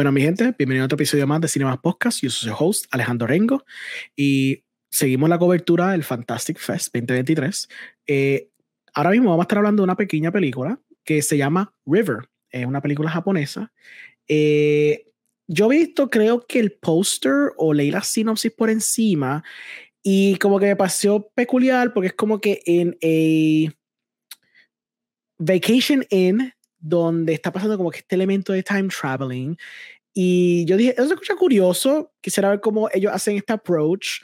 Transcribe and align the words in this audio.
Bueno, 0.00 0.12
mi 0.12 0.22
gente, 0.22 0.54
bienvenido 0.56 0.84
a 0.84 0.86
otro 0.86 0.96
episodio 0.96 1.26
más 1.26 1.42
de 1.42 1.48
Cinemas 1.48 1.76
Podcast. 1.76 2.22
Yo 2.22 2.30
soy 2.30 2.48
su 2.48 2.56
host, 2.58 2.86
Alejandro 2.90 3.26
Rengo, 3.26 3.66
y 4.16 4.64
seguimos 4.90 5.28
la 5.28 5.38
cobertura 5.38 5.90
del 5.90 6.04
Fantastic 6.04 6.56
Fest 6.56 6.94
2023. 6.94 7.68
Eh, 8.06 8.48
ahora 8.94 9.10
mismo 9.10 9.28
vamos 9.28 9.42
a 9.42 9.44
estar 9.44 9.58
hablando 9.58 9.82
de 9.82 9.84
una 9.84 9.96
pequeña 9.98 10.32
película 10.32 10.80
que 11.04 11.20
se 11.20 11.36
llama 11.36 11.74
River. 11.84 12.30
Es 12.48 12.64
una 12.64 12.80
película 12.80 13.10
japonesa. 13.10 13.74
Eh, 14.26 15.04
yo 15.46 15.70
he 15.70 15.76
visto, 15.76 16.08
creo 16.08 16.46
que 16.46 16.60
el 16.60 16.72
póster 16.72 17.52
o 17.58 17.74
leí 17.74 17.90
la 17.90 18.02
sinopsis 18.02 18.52
por 18.52 18.70
encima 18.70 19.44
y 20.02 20.36
como 20.36 20.58
que 20.58 20.64
me 20.64 20.76
pareció 20.76 21.28
peculiar 21.34 21.92
porque 21.92 22.06
es 22.06 22.14
como 22.14 22.40
que 22.40 22.62
en 22.64 22.96
a 23.02 23.74
Vacation 25.36 26.06
Inn 26.08 26.54
donde 26.80 27.34
está 27.34 27.52
pasando 27.52 27.76
como 27.76 27.90
que 27.90 27.98
este 27.98 28.14
elemento 28.14 28.52
de 28.52 28.62
time 28.62 28.88
traveling. 28.88 29.56
Y 30.12 30.64
yo 30.64 30.76
dije, 30.76 30.92
eso 30.92 31.06
se 31.06 31.14
escucha 31.14 31.36
curioso, 31.36 32.12
quisiera 32.20 32.50
ver 32.50 32.60
cómo 32.60 32.88
ellos 32.92 33.12
hacen 33.12 33.36
este 33.36 33.52
approach. 33.52 34.22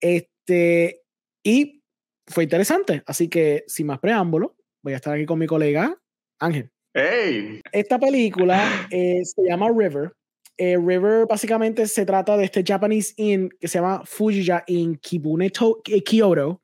Este, 0.00 1.02
y 1.44 1.82
fue 2.26 2.44
interesante. 2.44 3.02
Así 3.06 3.28
que, 3.28 3.64
sin 3.66 3.86
más 3.86 3.98
preámbulo, 3.98 4.56
voy 4.82 4.94
a 4.94 4.96
estar 4.96 5.14
aquí 5.14 5.26
con 5.26 5.38
mi 5.38 5.46
colega 5.46 5.96
Ángel. 6.38 6.70
Hey. 6.94 7.60
Esta 7.72 7.98
película 7.98 8.88
eh, 8.90 9.20
se 9.24 9.42
llama 9.42 9.68
River. 9.68 10.12
Eh, 10.56 10.76
River 10.76 11.26
básicamente 11.26 11.86
se 11.86 12.04
trata 12.04 12.36
de 12.36 12.44
este 12.44 12.62
Japanese 12.66 13.14
inn 13.16 13.48
que 13.60 13.68
se 13.68 13.78
llama 13.78 14.02
Fujiya 14.04 14.64
in 14.66 14.96
Kibune, 14.96 15.46
eh, 15.46 16.02
Kyoto. 16.02 16.62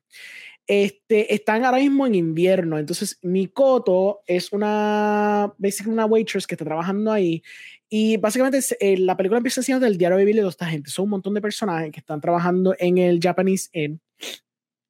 Este, 0.67 1.33
están 1.33 1.63
ahora 1.63 1.77
mismo 1.77 2.05
en 2.05 2.13
invierno, 2.13 2.77
entonces 2.77 3.17
Mikoto 3.21 4.21
es 4.27 4.51
una, 4.51 5.53
basically 5.57 5.93
una 5.93 6.05
waitress 6.05 6.45
que 6.45 6.55
está 6.55 6.65
trabajando 6.65 7.09
ahí 7.09 7.41
y 7.89 8.17
básicamente 8.17 8.59
eh, 8.81 8.97
la 8.97 9.15
película 9.15 9.37
empieza 9.37 9.61
siendo 9.61 9.85
del 9.85 9.97
diario 9.97 10.17
vivir 10.17 10.35
de 10.35 10.47
esta 10.47 10.65
gente. 10.65 10.89
Son 10.89 11.05
un 11.05 11.11
montón 11.11 11.33
de 11.33 11.41
personajes 11.41 11.91
que 11.91 12.01
están 12.01 12.19
trabajando 12.19 12.75
en 12.79 12.97
el 12.97 13.19
Japanese 13.21 13.69
Inn. 13.71 14.01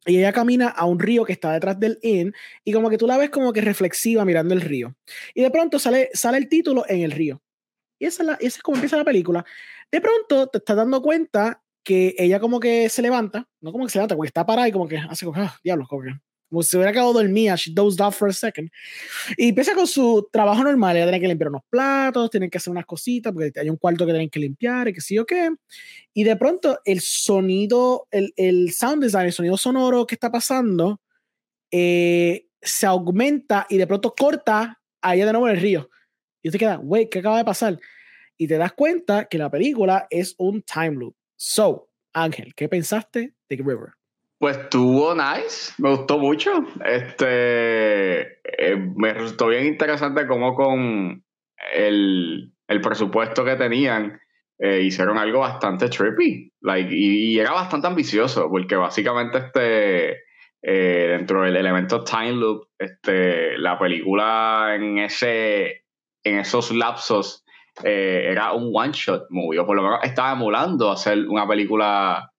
Y 0.07 0.17
ella 0.17 0.31
camina 0.31 0.69
a 0.69 0.85
un 0.85 0.99
río 0.99 1.25
que 1.25 1.33
está 1.33 1.51
detrás 1.51 1.79
del 1.79 1.99
inn 2.01 2.33
y 2.63 2.71
como 2.71 2.89
que 2.89 2.97
tú 2.97 3.05
la 3.07 3.17
ves 3.17 3.29
como 3.29 3.51
que 3.51 3.59
reflexiva 3.59 4.23
mirando 4.23 4.53
el 4.53 4.61
río. 4.61 4.95
Y 5.33 5.41
de 5.41 5.51
pronto 5.51 5.79
sale, 5.79 6.09
sale 6.13 6.37
el 6.37 6.47
título 6.47 6.85
en 6.87 7.01
el 7.01 7.11
río. 7.11 7.41
Y 7.99 8.05
es, 8.05 8.19
esa 8.19 8.37
es 8.39 8.59
como 8.59 8.77
empieza 8.77 8.95
la 8.95 9.03
película. 9.03 9.45
De 9.91 9.99
pronto 9.99 10.47
te 10.47 10.59
estás 10.59 10.77
dando 10.77 11.01
cuenta 11.01 11.61
que 11.87 12.15
ella 12.17 12.41
como 12.41 12.59
que 12.59 12.89
se 12.89 13.01
levanta, 13.01 13.47
no 13.61 13.71
como 13.71 13.85
que 13.85 13.91
se 13.91 13.97
levanta, 13.97 14.13
porque 14.17 14.27
está 14.27 14.45
parada 14.45 14.67
y 14.67 14.73
como 14.73 14.89
que 14.89 14.97
hace 14.97 15.23
como, 15.25 15.41
ah, 15.41 15.55
diablos, 15.63 15.87
como 15.87 16.03
que 16.03 16.09
como 16.49 16.61
si 16.61 16.71
se 16.71 16.77
hubiera 16.77 16.91
quedado 16.91 17.13
dormida, 17.13 17.55
she 17.55 17.71
dozed 17.73 18.01
off 18.01 18.17
for 18.17 18.27
a 18.27 18.33
second. 18.33 18.69
Y 19.37 19.49
empieza 19.49 19.73
con 19.73 19.87
su 19.87 20.27
trabajo 20.29 20.65
normal, 20.65 20.97
ella 20.97 21.05
tiene 21.05 21.21
que 21.21 21.27
limpiar 21.29 21.49
unos 21.49 21.61
platos, 21.69 22.29
tiene 22.29 22.49
que 22.49 22.57
hacer 22.57 22.71
unas 22.71 22.85
cositas, 22.85 23.31
porque 23.31 23.57
hay 23.57 23.69
un 23.69 23.77
cuarto 23.77 24.05
que 24.05 24.11
tienen 24.11 24.29
que 24.29 24.39
limpiar 24.39 24.89
y 24.89 24.93
que 24.93 24.99
sí 24.99 25.17
o 25.17 25.25
qué. 25.25 25.49
Y 26.13 26.25
de 26.25 26.35
pronto 26.35 26.79
el 26.83 26.99
sonido, 26.99 28.07
el, 28.11 28.33
el 28.35 28.73
sound 28.73 29.01
design, 29.03 29.27
el 29.27 29.33
sonido 29.33 29.55
sonoro 29.55 30.05
que 30.05 30.15
está 30.15 30.29
pasando, 30.29 30.99
eh, 31.71 32.47
se 32.61 32.85
aumenta 32.85 33.65
y 33.69 33.77
de 33.77 33.87
pronto 33.87 34.13
corta 34.13 34.81
a 35.01 35.15
ella 35.15 35.25
de 35.25 35.31
nuevo 35.31 35.47
en 35.47 35.55
el 35.55 35.61
río. 35.61 35.89
Y 36.43 36.49
te 36.49 36.57
queda, 36.57 36.79
wait, 36.79 37.09
¿qué 37.09 37.19
acaba 37.19 37.37
de 37.37 37.45
pasar? 37.45 37.79
Y 38.37 38.47
te 38.47 38.57
das 38.57 38.73
cuenta 38.73 39.25
que 39.25 39.37
la 39.37 39.49
película 39.49 40.05
es 40.09 40.35
un 40.37 40.61
time 40.61 40.91
loop. 40.91 41.16
So, 41.37 41.89
Ángel, 42.13 42.53
¿qué 42.55 42.67
pensaste 42.67 43.35
de 43.47 43.55
River? 43.55 43.93
Pues 44.39 44.57
estuvo 44.57 45.13
nice, 45.13 45.73
me 45.77 45.95
gustó 45.95 46.17
mucho. 46.17 46.51
Este 46.83 48.21
eh, 48.43 48.75
me 48.95 49.13
resultó 49.13 49.47
bien 49.47 49.67
interesante 49.67 50.27
cómo 50.27 50.55
con 50.55 51.23
el, 51.73 52.53
el 52.67 52.81
presupuesto 52.81 53.45
que 53.45 53.55
tenían 53.55 54.19
eh, 54.59 54.81
hicieron 54.81 55.19
algo 55.19 55.39
bastante 55.39 55.89
trippy. 55.89 56.51
Like, 56.61 56.89
y, 56.91 57.39
era 57.39 57.51
bastante 57.51 57.85
ambicioso, 57.85 58.49
porque 58.49 58.75
básicamente 58.75 59.37
este 59.37 60.09
eh, 60.63 61.07
dentro 61.17 61.43
del 61.43 61.55
elemento 61.55 62.03
time 62.03 62.33
loop, 62.33 62.67
este, 62.79 63.57
la 63.59 63.77
película 63.77 64.73
en 64.75 64.97
ese 64.97 65.85
en 66.23 66.39
esos 66.39 66.71
lapsos 66.71 67.45
eh, 67.83 68.27
era 68.29 68.53
un 68.53 68.71
one 68.73 68.91
shot 68.93 69.27
movie, 69.29 69.59
o 69.59 69.65
por 69.65 69.75
lo 69.75 69.83
menos 69.83 69.99
estaba 70.03 70.31
emulando 70.31 70.91
hacer 70.91 71.27
una 71.27 71.47
película 71.47 72.31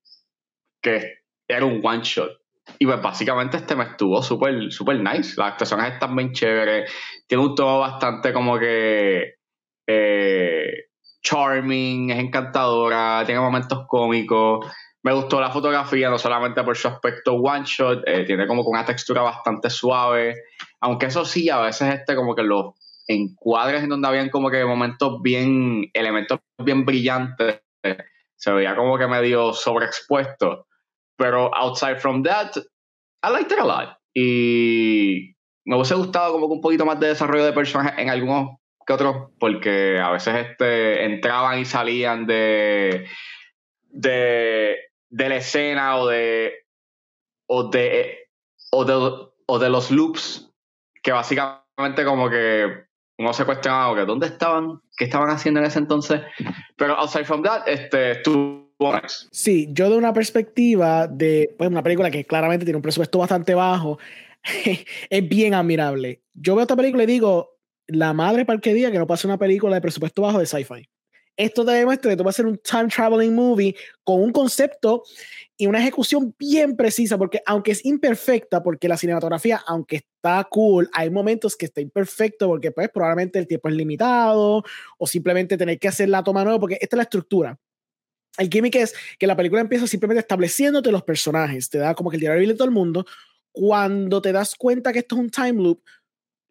que 0.82 1.18
era 1.46 1.64
un 1.64 1.80
one 1.82 2.02
shot. 2.02 2.32
Y 2.78 2.86
pues 2.86 3.00
básicamente 3.00 3.56
este 3.56 3.74
me 3.74 3.84
estuvo 3.84 4.22
súper 4.22 4.70
super 4.70 5.00
nice. 5.00 5.34
Las 5.36 5.52
actuaciones 5.52 5.94
están 5.94 6.14
bien 6.14 6.32
chéveres. 6.32 6.92
Tiene 7.26 7.44
un 7.44 7.54
tono 7.54 7.80
bastante 7.80 8.32
como 8.32 8.58
que 8.58 9.36
eh, 9.86 10.88
charming, 11.22 12.10
es 12.10 12.18
encantadora, 12.18 13.22
tiene 13.24 13.40
momentos 13.40 13.86
cómicos. 13.86 14.66
Me 15.02 15.12
gustó 15.12 15.40
la 15.40 15.50
fotografía, 15.50 16.10
no 16.10 16.18
solamente 16.18 16.62
por 16.62 16.76
su 16.76 16.88
aspecto 16.88 17.34
one 17.34 17.64
shot, 17.64 18.02
eh, 18.06 18.24
tiene 18.24 18.46
como 18.46 18.62
una 18.62 18.84
textura 18.84 19.22
bastante 19.22 19.70
suave. 19.70 20.34
Aunque 20.80 21.06
eso 21.06 21.24
sí, 21.24 21.48
a 21.48 21.60
veces 21.60 21.94
este 21.94 22.14
como 22.14 22.34
que 22.34 22.42
los 22.42 22.74
encuadres 23.08 23.82
en 23.82 23.88
donde 23.88 24.06
habían 24.06 24.28
como 24.28 24.50
que 24.50 24.64
momentos 24.64 25.20
bien, 25.22 25.90
elementos 25.94 26.38
bien 26.62 26.84
brillantes, 26.84 27.62
se 28.36 28.52
veía 28.52 28.76
como 28.76 28.98
que 28.98 29.06
medio 29.06 29.52
sobreexpuesto. 29.52 30.66
Pero 31.16 31.50
outside 31.56 31.98
from 31.98 32.22
that, 32.22 32.52
I 33.24 33.30
liked 33.30 33.50
it 33.50 33.58
a 33.58 33.64
lot. 33.64 33.98
Y 34.14 35.34
me 35.64 35.76
hubiese 35.76 35.94
gustado 35.94 36.32
como 36.32 36.46
que 36.46 36.54
un 36.54 36.60
poquito 36.60 36.86
más 36.86 37.00
de 37.00 37.08
desarrollo 37.08 37.44
de 37.44 37.52
personajes 37.52 37.98
en 37.98 38.10
algunos 38.10 38.58
que 38.86 38.92
otros, 38.92 39.30
porque 39.38 39.98
a 39.98 40.10
veces 40.10 40.34
este, 40.34 41.04
entraban 41.04 41.58
y 41.58 41.64
salían 41.64 42.26
de, 42.26 43.06
de, 43.90 44.78
de 45.10 45.28
la 45.28 45.36
escena 45.36 45.96
o 45.96 46.06
de, 46.06 46.64
o 47.46 47.64
de, 47.64 48.30
o 48.70 48.84
de, 48.84 49.28
o 49.46 49.58
de 49.58 49.68
los 49.68 49.90
loops 49.90 50.50
que 51.02 51.12
básicamente 51.12 52.04
como 52.04 52.30
que 52.30 52.87
uno 53.18 53.32
se 53.32 53.44
cuestionaba 53.44 53.94
que 53.96 54.04
dónde 54.04 54.28
estaban, 54.28 54.80
qué 54.96 55.04
estaban 55.04 55.30
haciendo 55.30 55.60
en 55.60 55.66
ese 55.66 55.80
entonces. 55.80 56.22
Pero 56.76 56.94
outside 56.94 57.24
from 57.24 57.42
that, 57.42 57.66
este, 57.66 58.12
estuvo 58.12 58.68
Sí, 59.32 59.68
yo 59.72 59.90
de 59.90 59.96
una 59.96 60.12
perspectiva 60.12 61.08
de 61.08 61.52
pues, 61.58 61.68
una 61.68 61.82
película 61.82 62.10
que 62.10 62.24
claramente 62.24 62.64
tiene 62.64 62.76
un 62.76 62.82
presupuesto 62.82 63.18
bastante 63.18 63.54
bajo, 63.54 63.98
es 65.10 65.28
bien 65.28 65.54
admirable. 65.54 66.22
Yo 66.32 66.54
veo 66.54 66.62
esta 66.62 66.76
película 66.76 67.02
y 67.02 67.06
digo, 67.06 67.58
la 67.88 68.12
madre 68.12 68.44
para 68.44 68.60
que 68.60 68.74
diga 68.74 68.92
que 68.92 68.98
no 68.98 69.06
pase 69.06 69.26
una 69.26 69.38
película 69.38 69.74
de 69.74 69.80
presupuesto 69.80 70.22
bajo 70.22 70.38
de 70.38 70.46
sci-fi. 70.46 70.88
Esto 71.36 71.64
te 71.64 71.72
demuestra 71.72 72.10
que 72.10 72.16
tú 72.16 72.22
vas 72.22 72.34
a 72.34 72.36
hacer 72.36 72.46
un 72.46 72.58
time 72.58 72.88
traveling 72.88 73.34
movie 73.34 73.74
con 74.04 74.20
un 74.20 74.32
concepto 74.32 75.02
y 75.60 75.66
una 75.66 75.80
ejecución 75.80 76.34
bien 76.38 76.76
precisa, 76.76 77.18
porque 77.18 77.42
aunque 77.44 77.72
es 77.72 77.84
imperfecta, 77.84 78.62
porque 78.62 78.88
la 78.88 78.96
cinematografía, 78.96 79.60
aunque 79.66 79.96
está 79.96 80.44
cool, 80.44 80.88
hay 80.92 81.10
momentos 81.10 81.56
que 81.56 81.66
está 81.66 81.80
imperfecto 81.80 82.46
porque 82.46 82.70
pues 82.70 82.88
probablemente 82.90 83.40
el 83.40 83.48
tiempo 83.48 83.68
es 83.68 83.74
limitado 83.74 84.62
o 84.98 85.06
simplemente 85.08 85.58
tener 85.58 85.80
que 85.80 85.88
hacer 85.88 86.08
la 86.08 86.22
toma 86.22 86.44
nueva, 86.44 86.60
porque 86.60 86.78
esta 86.80 86.94
es 86.94 86.98
la 86.98 87.02
estructura. 87.02 87.58
El 88.38 88.48
gimmick 88.48 88.76
es 88.76 88.94
que 89.18 89.26
la 89.26 89.36
película 89.36 89.60
empieza 89.60 89.88
simplemente 89.88 90.20
estableciéndote 90.20 90.92
los 90.92 91.02
personajes, 91.02 91.68
te 91.68 91.78
da 91.78 91.92
como 91.96 92.10
que 92.10 92.16
el 92.16 92.20
diario 92.20 92.46
de 92.46 92.54
todo 92.54 92.68
el 92.68 92.70
mundo. 92.70 93.04
Cuando 93.50 94.22
te 94.22 94.30
das 94.30 94.54
cuenta 94.54 94.92
que 94.92 95.00
esto 95.00 95.16
es 95.16 95.20
un 95.22 95.30
time 95.30 95.60
loop, 95.60 95.82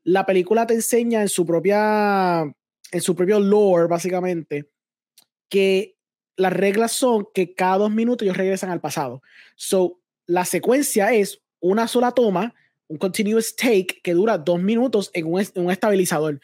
la 0.04 0.26
película 0.26 0.68
te 0.68 0.74
enseña 0.74 1.22
en 1.22 1.30
su 1.30 1.46
propia, 1.46 2.42
en 2.42 3.02
su 3.02 3.16
propio 3.16 3.40
lore, 3.40 3.88
básicamente, 3.88 4.70
que 5.50 5.97
las 6.38 6.54
reglas 6.54 6.92
son 6.94 7.28
que 7.34 7.54
cada 7.54 7.80
dos 7.80 7.92
minutos 7.92 8.24
ellos 8.24 8.38
regresan 8.38 8.70
al 8.70 8.80
pasado. 8.80 9.22
So, 9.56 10.00
la 10.26 10.46
secuencia 10.46 11.14
es 11.14 11.42
una 11.60 11.88
sola 11.88 12.12
toma, 12.12 12.54
un 12.88 12.98
continuous 12.98 13.56
take 13.56 14.00
que 14.02 14.14
dura 14.14 14.38
dos 14.38 14.62
minutos 14.62 15.10
en 15.14 15.26
un, 15.26 15.72
estabilizador. 15.72 16.40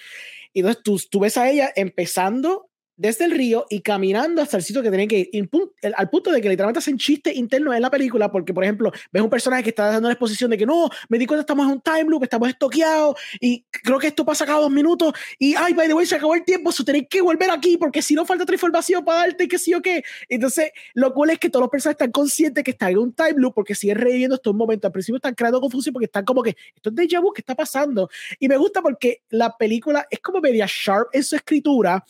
Y 0.51 0.59
entonces 0.59 0.83
tú, 0.83 0.99
tú 1.09 1.19
ves 1.21 1.37
a 1.37 1.49
ella 1.49 1.71
empezando 1.75 2.69
desde 3.03 3.25
el 3.25 3.31
río 3.31 3.65
y 3.69 3.81
caminando 3.81 4.41
hasta 4.41 4.55
el 4.55 4.63
sitio 4.63 4.81
que 4.81 4.89
tienen 4.89 5.09
que 5.09 5.29
ir, 5.29 5.49
al 5.97 6.09
punto 6.09 6.31
de 6.31 6.39
que 6.39 6.47
literalmente 6.47 6.79
hacen 6.79 6.97
chistes 6.97 7.35
internos 7.35 7.75
en 7.75 7.81
la 7.81 7.91
película, 7.91 8.31
porque, 8.31 8.53
por 8.53 8.63
ejemplo, 8.63 8.93
ves 9.11 9.21
un 9.21 9.29
personaje 9.29 9.61
que 9.61 9.71
está 9.71 9.87
dando 9.87 10.07
la 10.07 10.13
exposición 10.13 10.49
de 10.49 10.57
que 10.57 10.65
no, 10.65 10.89
me 11.09 11.17
di 11.17 11.25
cuenta, 11.25 11.41
estamos 11.41 11.65
en 11.65 11.73
un 11.73 11.81
time 11.81 12.05
loop, 12.05 12.23
estamos 12.23 12.47
estoqueados, 12.47 13.15
y 13.41 13.65
creo 13.69 13.99
que 13.99 14.07
esto 14.07 14.23
pasa 14.23 14.45
cada 14.45 14.59
dos 14.59 14.71
minutos, 14.71 15.11
y 15.37 15.53
ay, 15.53 15.73
by 15.73 15.87
the 15.87 15.93
way, 15.93 16.05
se 16.05 16.15
acabó 16.15 16.33
el 16.33 16.45
tiempo, 16.45 16.71
so 16.71 16.85
tenéis 16.85 17.07
que 17.09 17.19
volver 17.19 17.51
aquí, 17.51 17.75
porque 17.75 18.01
si 18.01 18.15
no 18.15 18.25
falta 18.25 18.43
otra 18.43 18.55
información 18.55 19.03
para 19.03 19.19
darte, 19.19 19.49
que 19.49 19.59
sí 19.59 19.73
o 19.73 19.81
qué. 19.81 20.01
Entonces, 20.29 20.71
lo 20.93 21.13
cual 21.13 21.31
es 21.31 21.39
que 21.39 21.49
todos 21.49 21.63
los 21.63 21.69
personajes 21.69 21.95
están 21.95 22.11
conscientes 22.11 22.63
que 22.63 22.71
están 22.71 22.91
en 22.91 22.99
un 22.99 23.13
time 23.13 23.33
loop, 23.35 23.53
porque 23.53 23.75
siguen 23.75 23.97
reviviendo 23.97 24.35
estos 24.35 24.55
momentos. 24.55 24.87
Al 24.87 24.93
principio 24.93 25.17
están 25.17 25.35
creando 25.35 25.59
confusión 25.59 25.91
porque 25.91 26.05
están 26.05 26.23
como 26.23 26.41
que, 26.41 26.55
esto 26.73 26.89
es 26.89 26.95
déjà 26.95 27.21
vu, 27.21 27.33
¿qué 27.33 27.41
está 27.41 27.53
pasando? 27.53 28.09
Y 28.39 28.47
me 28.47 28.55
gusta 28.55 28.81
porque 28.81 29.23
la 29.29 29.57
película 29.57 30.07
es 30.09 30.21
como 30.21 30.39
media 30.39 30.65
sharp 30.69 31.09
en 31.11 31.21
su 31.21 31.35
escritura, 31.35 32.01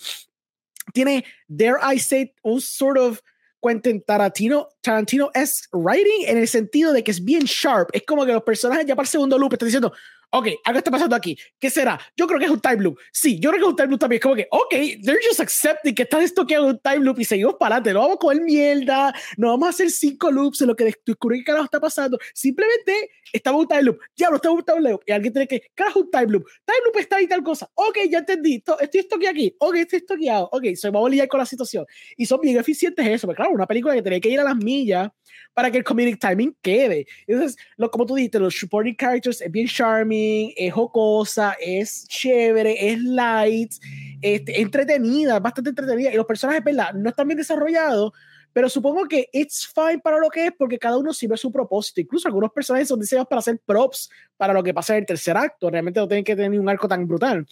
tiene, 0.94 1.26
dare 1.48 1.80
I 1.84 2.00
say, 2.00 2.34
un 2.44 2.62
sort 2.62 2.98
of 2.98 3.20
Quentin 3.62 4.02
Tarantino 4.02 4.68
Tarantino 4.82 5.32
es 5.34 5.68
writing 5.72 6.28
en 6.28 6.38
el 6.38 6.48
sentido 6.48 6.92
de 6.92 7.04
que 7.04 7.12
es 7.12 7.24
bien 7.24 7.44
sharp. 7.44 7.90
Es 7.94 8.04
como 8.06 8.26
que 8.26 8.34
los 8.34 8.44
personajes 8.44 8.86
ya 8.86 8.96
para 8.96 9.04
el 9.04 9.10
segundo 9.10 9.38
loop 9.38 9.54
están 9.54 9.68
diciendo, 9.68 9.94
ok, 10.34 10.48
algo 10.64 10.80
está 10.80 10.92
pasando 10.92 11.16
aquí. 11.16 11.38
¿Qué 11.60 11.70
será? 11.70 12.00
Yo 12.18 12.26
creo 12.26 12.40
que 12.40 12.46
es 12.46 12.52
un 12.52 12.60
time 12.60 12.78
loop. 12.78 12.98
Sí, 13.12 13.40
yo 13.40 13.52
creo 13.52 13.60
que 13.60 13.66
es 13.66 13.70
un 13.70 13.76
time 13.76 13.90
loop 13.90 14.00
también. 14.00 14.18
Es 14.18 14.24
como 14.24 14.36
que, 14.36 14.48
ok, 14.50 14.74
they're 15.04 15.20
just 15.26 15.40
accepting 15.40 15.94
que 15.94 16.04
están 16.04 16.24
estoqueando 16.24 16.70
un 16.70 16.80
time 16.80 17.00
loop 17.06 17.20
y 17.20 17.24
seguimos 17.24 17.56
para 17.60 17.76
adelante. 17.76 17.94
No 17.94 18.02
vamos 18.02 18.16
a 18.16 18.20
comer 18.20 18.42
mierda, 18.42 19.14
no 19.38 19.50
vamos 19.50 19.68
a 19.68 19.70
hacer 19.70 19.92
cinco 19.92 20.32
loops 20.32 20.62
en 20.62 20.68
lo 20.68 20.76
que 20.76 20.86
descubrir 21.06 21.42
qué 21.42 21.46
carajo 21.46 21.66
está 21.66 21.80
pasando. 21.80 22.18
Simplemente 22.34 23.12
estamos 23.32 23.60
en 23.60 23.62
un 23.62 23.68
time 23.68 23.84
loop. 23.84 24.00
Diablo, 24.18 24.38
estamos 24.38 24.56
en 24.56 24.60
un 24.60 24.66
time 24.66 24.90
loop. 24.90 25.04
Y 25.06 25.12
alguien 25.12 25.34
tiene 25.34 25.48
que, 25.48 25.62
carajo, 25.76 26.00
un 26.00 26.10
time 26.10 26.28
loop. 26.28 26.46
Time 26.66 26.80
loop 26.86 26.98
está 26.98 27.18
ahí 27.18 27.28
tal 27.28 27.44
cosa. 27.44 27.70
Ok, 27.76 28.00
ya 28.10 28.20
entendí. 28.20 28.64
Estoy 28.80 29.02
estoqueado 29.02 29.34
aquí. 29.34 29.56
Ok, 29.60 29.76
estoy 29.76 29.98
estoqueado. 29.98 30.50
Ok, 30.52 30.66
se 30.74 30.90
vamos 30.90 31.08
a 31.08 31.12
lidiar 31.12 31.28
con 31.28 31.40
la 31.40 31.46
situación. 31.46 31.86
Y 32.18 32.26
son 32.26 32.42
bien 32.42 32.58
eficientes 32.58 33.06
eso. 33.06 33.28
Pero 33.28 33.36
claro, 33.36 33.52
una 33.52 33.68
película 33.68 33.94
que 33.94 34.02
tenía 34.02 34.20
que 34.20 34.30
ir 34.30 34.40
a 34.40 34.44
las 34.44 34.56
millas 34.56 35.10
para 35.54 35.70
que 35.72 35.78
el 35.78 35.84
comedic 35.84 36.20
timing 36.20 36.56
quede. 36.62 37.06
Entonces, 37.28 37.58
lo, 37.78 37.90
como 37.92 38.06
tú 38.06 38.16
dijiste, 38.16 38.40
los 38.40 38.58
supporting 38.58 38.96
characters 38.96 39.42
es 39.42 39.52
bien 39.52 39.68
charming, 39.68 40.23
es 40.58 40.74
jocosa, 40.74 41.56
es 41.60 42.08
chévere, 42.08 42.92
es 42.92 43.00
light, 43.02 43.74
este, 44.22 44.62
entretenida, 44.62 45.40
bastante 45.40 45.70
entretenida. 45.70 46.14
Y 46.14 46.16
los 46.16 46.26
personajes, 46.26 46.64
¿verdad? 46.64 46.94
No 46.94 47.10
están 47.10 47.28
bien 47.28 47.38
desarrollados, 47.38 48.12
pero 48.52 48.70
supongo 48.70 49.08
que 49.08 49.30
it's 49.34 49.68
fine 49.68 50.00
para 50.00 50.20
lo 50.20 50.30
que 50.30 50.48
es 50.48 50.52
porque 50.58 50.78
cada 50.78 50.98
uno 50.98 51.14
sirve 51.14 51.38
su 51.38 51.52
propósito. 51.52 52.02
Incluso 52.02 52.28
algunos 52.28 52.52
personajes 52.52 52.88
son 52.88 53.00
diseñados 53.00 53.28
para 53.28 53.40
hacer 53.40 53.60
props 53.66 54.10
para 54.38 54.54
lo 54.54 54.64
que 54.64 54.74
pasa 54.74 54.94
en 54.94 55.00
el 55.02 55.06
tercer 55.06 55.36
acto. 55.36 55.70
Realmente 55.70 56.00
no 56.00 56.08
tienen 56.08 56.24
que 56.24 56.36
tener 56.36 56.60
un 56.60 56.70
arco 56.70 56.88
tan 56.88 57.08
brutal 57.08 57.46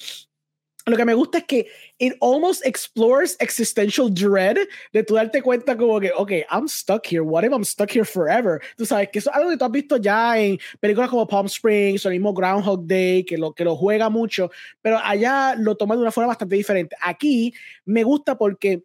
lo 0.85 0.97
que 0.97 1.05
me 1.05 1.13
gusta 1.13 1.39
es 1.39 1.43
que 1.45 1.67
it 1.99 2.13
almost 2.21 2.65
explores 2.65 3.37
existential 3.39 4.09
dread 4.09 4.57
de 4.91 5.03
tú 5.03 5.15
darte 5.15 5.41
cuenta 5.41 5.77
como 5.77 5.99
que, 5.99 6.11
ok, 6.11 6.31
I'm 6.49 6.67
stuck 6.67 7.05
here, 7.05 7.21
what 7.21 7.43
if 7.43 7.51
I'm 7.51 7.63
stuck 7.63 7.91
here 7.91 8.05
forever? 8.05 8.61
Tú 8.77 8.85
sabes 8.85 9.09
que 9.09 9.19
eso 9.19 9.29
es 9.29 9.35
algo 9.35 9.49
que 9.49 9.57
tú 9.57 9.65
has 9.65 9.71
visto 9.71 9.97
ya 9.97 10.39
en 10.39 10.57
películas 10.79 11.09
como 11.09 11.27
Palm 11.27 11.45
Springs 11.47 12.05
o 12.05 12.09
el 12.09 12.15
mismo 12.15 12.33
Groundhog 12.33 12.85
Day, 12.85 13.23
que 13.23 13.37
lo, 13.37 13.53
que 13.53 13.63
lo 13.63 13.75
juega 13.75 14.09
mucho, 14.09 14.49
pero 14.81 14.97
allá 14.97 15.55
lo 15.55 15.75
toma 15.75 15.95
de 15.95 16.01
una 16.01 16.11
forma 16.11 16.29
bastante 16.29 16.55
diferente. 16.55 16.95
Aquí 17.01 17.53
me 17.85 18.03
gusta 18.03 18.37
porque 18.37 18.83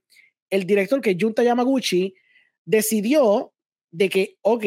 el 0.50 0.66
director, 0.66 1.00
que 1.00 1.10
es 1.10 1.16
Junta 1.18 1.42
Yamaguchi, 1.42 2.14
decidió 2.64 3.52
de 3.90 4.08
que, 4.08 4.36
ok, 4.42 4.64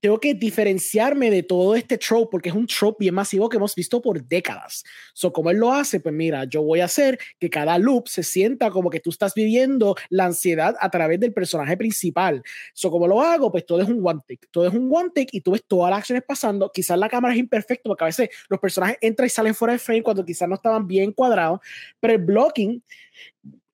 tengo 0.00 0.20
que 0.20 0.34
diferenciarme 0.34 1.30
de 1.30 1.42
todo 1.42 1.74
este 1.74 1.98
trope 1.98 2.28
porque 2.30 2.48
es 2.50 2.54
un 2.54 2.66
trope 2.66 2.98
bien 3.00 3.14
masivo 3.14 3.48
que 3.48 3.56
hemos 3.56 3.74
visto 3.74 4.00
por 4.00 4.22
décadas. 4.24 4.84
So, 5.12 5.32
como 5.32 5.50
él 5.50 5.58
lo 5.58 5.72
hace, 5.72 6.00
pues 6.00 6.14
mira, 6.14 6.44
yo 6.44 6.62
voy 6.62 6.80
a 6.80 6.84
hacer 6.84 7.18
que 7.38 7.50
cada 7.50 7.78
loop 7.78 8.08
se 8.08 8.22
sienta 8.22 8.70
como 8.70 8.90
que 8.90 9.00
tú 9.00 9.10
estás 9.10 9.34
viviendo 9.34 9.96
la 10.10 10.26
ansiedad 10.26 10.76
a 10.80 10.90
través 10.90 11.18
del 11.20 11.32
personaje 11.32 11.76
principal. 11.76 12.42
So, 12.74 12.90
como 12.90 13.08
lo 13.08 13.20
hago, 13.20 13.50
pues 13.50 13.66
todo 13.66 13.80
es 13.80 13.88
un 13.88 14.00
one 14.06 14.20
take. 14.26 14.46
Todo 14.50 14.66
es 14.68 14.74
un 14.74 14.88
one 14.92 15.10
take 15.14 15.30
y 15.32 15.40
tú 15.40 15.52
ves 15.52 15.64
todas 15.66 15.90
las 15.90 16.00
acciones 16.00 16.24
pasando. 16.26 16.70
Quizás 16.72 16.98
la 16.98 17.08
cámara 17.08 17.34
es 17.34 17.40
imperfecta 17.40 17.88
porque 17.88 18.04
a 18.04 18.06
veces 18.06 18.28
los 18.48 18.60
personajes 18.60 18.98
entran 19.00 19.26
y 19.26 19.30
salen 19.30 19.54
fuera 19.54 19.72
de 19.72 19.78
frame 19.78 20.02
cuando 20.02 20.24
quizás 20.24 20.48
no 20.48 20.54
estaban 20.54 20.86
bien 20.86 21.12
cuadrados, 21.12 21.60
pero 22.00 22.14
el 22.14 22.20
blocking 22.20 22.82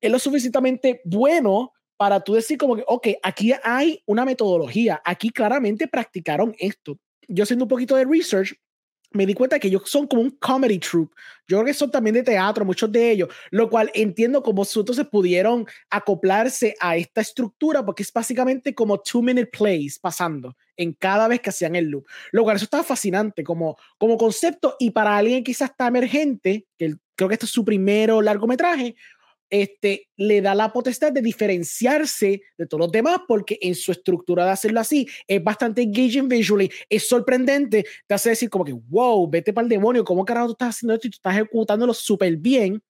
es 0.00 0.10
lo 0.10 0.18
suficientemente 0.18 1.00
bueno 1.04 1.72
para 1.96 2.20
tú 2.20 2.34
decir 2.34 2.58
como 2.58 2.76
que, 2.76 2.84
ok, 2.86 3.08
aquí 3.22 3.52
hay 3.62 4.02
una 4.06 4.24
metodología, 4.24 5.00
aquí 5.04 5.30
claramente 5.30 5.88
practicaron 5.88 6.54
esto. 6.58 6.98
Yo 7.28 7.44
haciendo 7.44 7.64
un 7.64 7.68
poquito 7.68 7.96
de 7.96 8.04
research, 8.04 8.54
me 9.14 9.26
di 9.26 9.34
cuenta 9.34 9.58
que 9.58 9.68
ellos 9.68 9.82
son 9.86 10.06
como 10.06 10.22
un 10.22 10.30
comedy 10.30 10.78
troupe. 10.78 11.14
Yo 11.46 11.58
creo 11.58 11.66
que 11.66 11.74
son 11.74 11.90
también 11.90 12.14
de 12.14 12.22
teatro, 12.22 12.64
muchos 12.64 12.90
de 12.90 13.12
ellos, 13.12 13.28
lo 13.50 13.70
cual 13.70 13.90
entiendo 13.94 14.42
cómo 14.42 14.64
entonces 14.64 15.06
pudieron 15.06 15.66
acoplarse 15.88 16.74
a 16.80 16.96
esta 16.96 17.20
estructura, 17.20 17.84
porque 17.84 18.02
es 18.02 18.12
básicamente 18.12 18.74
como 18.74 18.98
two 18.98 19.22
minute 19.22 19.50
plays 19.56 19.98
pasando 19.98 20.56
en 20.76 20.92
cada 20.92 21.28
vez 21.28 21.40
que 21.40 21.50
hacían 21.50 21.76
el 21.76 21.86
loop. 21.86 22.06
Lo 22.32 22.42
cual 22.42 22.56
eso 22.56 22.64
estaba 22.64 22.82
fascinante 22.82 23.44
como, 23.44 23.76
como 23.98 24.18
concepto 24.18 24.76
y 24.80 24.90
para 24.90 25.16
alguien 25.16 25.44
quizás 25.44 25.70
está 25.70 25.86
emergente, 25.86 26.66
que 26.76 26.96
creo 27.14 27.28
que 27.28 27.34
este 27.34 27.46
es 27.46 27.52
su 27.52 27.64
primero 27.64 28.20
largometraje, 28.20 28.96
este, 29.54 30.08
le 30.16 30.40
da 30.40 30.52
la 30.52 30.72
potestad 30.72 31.12
de 31.12 31.22
diferenciarse 31.22 32.42
de 32.58 32.66
todos 32.66 32.80
los 32.80 32.90
demás 32.90 33.20
porque 33.28 33.56
en 33.62 33.76
su 33.76 33.92
estructura 33.92 34.44
de 34.44 34.50
hacerlo 34.50 34.80
así 34.80 35.06
es 35.28 35.44
bastante 35.44 35.82
engaging 35.82 36.28
visually, 36.28 36.68
es 36.90 37.08
sorprendente, 37.08 37.84
te 38.08 38.14
hace 38.14 38.30
decir 38.30 38.50
como 38.50 38.64
que, 38.64 38.72
wow, 38.72 39.30
vete 39.30 39.52
para 39.52 39.64
el 39.64 39.68
demonio, 39.68 40.04
¿cómo 40.04 40.24
carajo 40.24 40.48
tú 40.48 40.52
estás 40.54 40.70
haciendo 40.70 40.94
esto 40.94 41.06
y 41.06 41.10
tú 41.10 41.18
estás 41.18 41.36
ejecutándolo 41.36 41.94
súper 41.94 42.36
bien? 42.36 42.82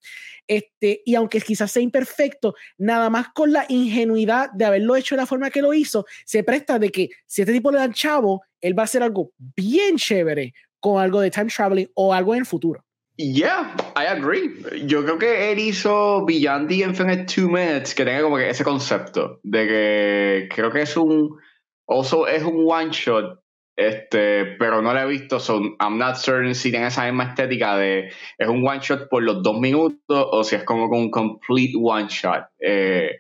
Este, 0.46 1.02
y 1.04 1.14
aunque 1.16 1.38
quizás 1.42 1.70
sea 1.70 1.82
imperfecto, 1.82 2.54
nada 2.78 3.10
más 3.10 3.26
con 3.34 3.52
la 3.52 3.66
ingenuidad 3.68 4.50
de 4.52 4.64
haberlo 4.64 4.96
hecho 4.96 5.16
de 5.16 5.20
la 5.20 5.26
forma 5.26 5.50
que 5.50 5.60
lo 5.60 5.74
hizo, 5.74 6.06
se 6.24 6.44
presta 6.44 6.78
de 6.78 6.88
que 6.88 7.10
si 7.26 7.42
este 7.42 7.52
tipo 7.52 7.72
le 7.72 7.78
dan 7.78 7.92
chavo, 7.92 8.42
él 8.62 8.78
va 8.78 8.84
a 8.84 8.84
hacer 8.84 9.02
algo 9.02 9.32
bien 9.36 9.98
chévere 9.98 10.54
con 10.80 11.02
algo 11.02 11.20
de 11.20 11.30
time 11.30 11.50
traveling 11.54 11.90
o 11.92 12.14
algo 12.14 12.32
en 12.34 12.40
el 12.40 12.46
futuro. 12.46 12.82
Yeah, 13.16 13.76
I 13.94 14.06
agree. 14.06 14.50
Yo 14.86 15.04
creo 15.04 15.18
que 15.18 15.52
él 15.52 15.60
hizo 15.60 16.24
Beyond 16.26 16.68
the 16.68 16.82
Infinite 16.82 17.26
Two 17.26 17.48
Minutes 17.48 17.94
que 17.94 18.04
tenga 18.04 18.22
como 18.22 18.38
que 18.38 18.48
ese 18.48 18.64
concepto 18.64 19.38
de 19.44 19.68
que 19.68 20.48
creo 20.52 20.72
que 20.72 20.82
es 20.82 20.96
un 20.96 21.38
also 21.86 22.26
es 22.26 22.42
un 22.42 22.64
one 22.66 22.90
shot 22.90 23.38
este 23.76 24.56
pero 24.58 24.82
no 24.82 24.92
lo 24.92 25.00
he 25.00 25.06
visto 25.06 25.38
so 25.38 25.60
I'm 25.80 25.98
not 25.98 26.16
certain 26.16 26.54
si 26.54 26.70
tiene 26.70 26.86
esa 26.86 27.04
misma 27.04 27.24
estética 27.24 27.76
de 27.76 28.10
es 28.38 28.48
un 28.48 28.66
one 28.66 28.80
shot 28.80 29.08
por 29.08 29.22
los 29.22 29.42
dos 29.42 29.60
minutos 29.60 29.98
o 30.08 30.42
si 30.42 30.56
es 30.56 30.64
como 30.64 30.86
un 30.86 31.10
complete 31.10 31.74
one 31.80 32.08
shot 32.08 32.46
eh, 32.60 33.18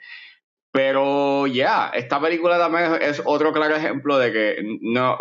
pero 0.72 1.46
yeah, 1.46 1.90
esta 1.94 2.20
película 2.20 2.58
también 2.58 3.00
es 3.00 3.22
otro 3.24 3.52
claro 3.52 3.76
ejemplo 3.76 4.18
de 4.18 4.32
que 4.32 4.56
no 4.80 5.18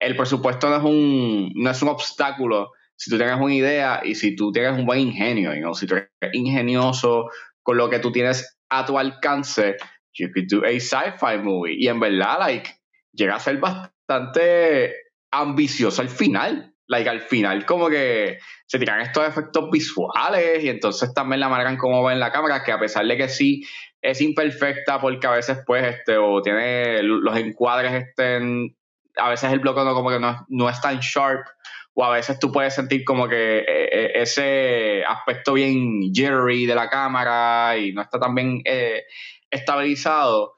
el 0.00 0.16
presupuesto 0.16 0.68
no 0.68 0.76
es 0.76 0.82
un 0.82 1.52
no 1.54 1.70
es 1.70 1.82
un 1.82 1.88
obstáculo 1.88 2.72
si 2.96 3.10
tú 3.10 3.16
tienes 3.16 3.36
una 3.40 3.54
idea 3.54 4.00
y 4.04 4.14
si 4.14 4.36
tú 4.36 4.52
tienes 4.52 4.78
un 4.78 4.86
buen 4.86 5.00
ingenio, 5.00 5.54
you 5.54 5.74
si 5.74 5.86
tú 5.86 5.96
eres 5.96 6.10
ingenioso 6.32 7.28
con 7.62 7.76
lo 7.76 7.90
que 7.90 7.98
tú 7.98 8.12
tienes 8.12 8.58
a 8.70 8.84
tu 8.84 8.98
alcance, 8.98 9.76
you 10.14 10.28
could 10.32 10.46
do 10.48 10.64
a 10.64 10.78
sci-fi 10.78 11.38
movie. 11.38 11.76
Y 11.78 11.88
en 11.88 12.00
verdad, 12.00 12.38
like, 12.38 12.70
llega 13.12 13.36
a 13.36 13.40
ser 13.40 13.58
bastante 13.58 14.94
ambicioso 15.30 16.02
al 16.02 16.08
final. 16.08 16.74
Like, 16.88 17.08
al 17.08 17.20
final, 17.20 17.64
como 17.64 17.88
que 17.88 18.38
se 18.66 18.78
tiran 18.78 19.00
estos 19.00 19.26
efectos 19.26 19.70
visuales 19.70 20.62
y 20.62 20.68
entonces 20.68 21.14
también 21.14 21.40
la 21.40 21.48
marcan 21.48 21.76
como 21.76 22.04
ven 22.04 22.20
la 22.20 22.32
cámara, 22.32 22.64
que 22.64 22.72
a 22.72 22.78
pesar 22.78 23.06
de 23.06 23.16
que 23.16 23.28
sí 23.28 23.64
es 24.02 24.20
imperfecta 24.20 25.00
porque 25.00 25.26
a 25.26 25.30
veces, 25.30 25.58
pues, 25.64 25.86
este, 25.86 26.18
o 26.18 26.42
tiene 26.42 27.02
los 27.02 27.36
encuadres 27.36 27.92
estén, 27.92 28.76
a 29.16 29.30
veces 29.30 29.52
el 29.52 29.60
bloque 29.60 29.84
no, 29.84 29.94
como 29.94 30.10
que 30.10 30.18
no, 30.18 30.44
no 30.48 30.68
es 30.68 30.80
tan 30.80 30.98
sharp 30.98 31.46
o 31.94 32.04
a 32.04 32.10
veces 32.10 32.38
tú 32.38 32.50
puedes 32.50 32.74
sentir 32.74 33.04
como 33.04 33.28
que 33.28 33.58
eh, 33.58 33.64
eh, 33.92 34.12
ese 34.14 35.04
aspecto 35.04 35.52
bien 35.54 36.00
jittery 36.12 36.66
de 36.66 36.74
la 36.74 36.88
cámara 36.88 37.76
y 37.76 37.92
no 37.92 38.02
está 38.02 38.18
tan 38.18 38.34
bien 38.34 38.62
eh, 38.64 39.02
estabilizado, 39.50 40.54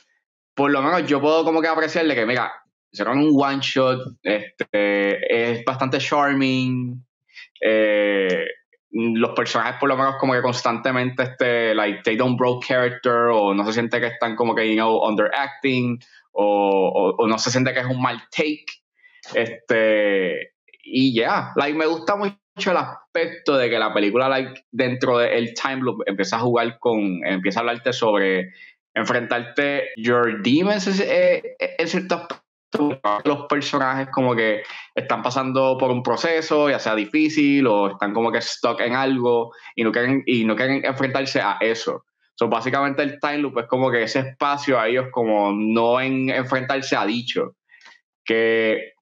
por 0.55 0.71
lo 0.71 0.83
menos 0.83 1.07
yo 1.07 1.21
puedo 1.21 1.45
como 1.45 1.61
que 1.61 1.69
apreciarle 1.69 2.14
que, 2.14 2.26
mira, 2.26 2.53
hicieron 2.93 3.19
un 3.19 3.33
one 3.37 3.59
shot, 3.61 4.00
este, 4.23 5.53
es 5.53 5.64
bastante 5.64 5.99
charming, 5.99 7.05
los 8.91 9.31
personajes 9.33 9.81
por 9.81 9.88
lo 9.88 9.97
menos 9.97 10.14
como 10.21 10.35
que 10.35 10.43
constantemente, 10.43 11.25
este, 11.25 11.75
like, 11.75 12.03
they 12.05 12.17
don't 12.17 12.38
broke 12.38 12.64
character 12.64 13.31
o 13.33 13.53
no 13.53 13.67
se 13.67 13.73
siente 13.73 13.99
que 13.99 14.07
están 14.07 14.37
como 14.37 14.55
que, 14.55 14.69
you 14.69 14.75
know, 14.75 15.05
underacting 15.05 15.99
o, 16.31 17.17
o 17.19 17.26
no 17.26 17.38
se 17.38 17.50
siente 17.50 17.73
que 17.73 17.81
es 17.81 17.87
un 17.87 18.00
mal 18.00 18.23
take. 18.31 18.67
Este, 19.35 20.53
y 20.85 21.14
ya, 21.14 21.53
like, 21.57 21.76
me 21.76 21.87
gusta 21.87 22.17
mucho 22.17 22.37
el 22.71 22.76
aspecto 22.76 23.57
de 23.57 23.71
que 23.71 23.79
la 23.79 23.93
película, 23.93 24.29
like, 24.29 24.64
dentro 24.71 25.19
del 25.19 25.55
time 25.55 25.83
loop, 25.83 26.03
empieza 26.07 26.37
a 26.37 26.41
jugar 26.41 26.79
con, 26.79 27.25
empieza 27.26 27.61
a 27.61 27.62
hablarte 27.62 27.93
sobre 27.93 28.53
enfrentarte 28.95 29.88
your 29.97 30.41
demons 30.43 30.87
en 30.87 31.88
cierto 31.88 32.14
aspecto 32.14 32.45
los 33.25 33.47
personajes 33.49 34.09
como 34.11 34.35
que 34.35 34.62
están 34.95 35.23
pasando 35.23 35.76
por 35.79 35.91
un 35.91 36.03
proceso, 36.03 36.69
ya 36.69 36.79
sea 36.79 36.95
difícil 36.95 37.67
o 37.67 37.93
están 37.93 38.12
como 38.12 38.33
que 38.33 38.41
stuck 38.41 38.81
en 38.81 38.95
algo 38.95 39.53
y 39.75 39.85
no 39.85 39.93
quieren, 39.93 40.23
y 40.26 40.45
no 40.45 40.57
quieren 40.57 40.85
enfrentarse 40.85 41.41
a 41.41 41.59
eso. 41.61 42.05
So, 42.37 42.49
básicamente 42.49 43.03
el 43.03 43.21
time 43.21 43.38
loop 43.38 43.59
es 43.61 43.67
como 43.67 43.91
que 43.91 44.03
ese 44.03 44.21
espacio 44.21 44.79
a 44.79 44.88
ellos 44.88 45.07
como 45.12 45.53
no 45.53 46.00
en 46.00 46.31
enfrentarse 46.31 46.97
a 46.97 47.07
dicho. 47.07 47.55
Que 48.25 48.94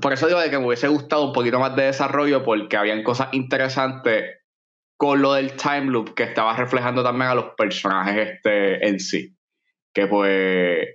por 0.00 0.12
eso 0.12 0.26
digo 0.26 0.40
de 0.40 0.50
que 0.50 0.58
me 0.58 0.66
hubiese 0.66 0.88
gustado 0.88 1.24
un 1.26 1.32
poquito 1.32 1.58
más 1.58 1.74
de 1.74 1.84
desarrollo 1.84 2.44
porque 2.44 2.76
habían 2.76 3.02
cosas 3.02 3.28
interesantes 3.32 4.38
con 4.96 5.22
lo 5.22 5.32
del 5.32 5.56
time 5.56 5.86
loop 5.86 6.14
que 6.14 6.24
estaba 6.24 6.54
reflejando 6.54 7.02
también 7.02 7.30
a 7.30 7.34
los 7.34 7.54
personajes 7.56 8.28
este 8.34 8.86
en 8.86 9.00
sí. 9.00 9.36
Que 9.92 10.06
pues 10.06 10.88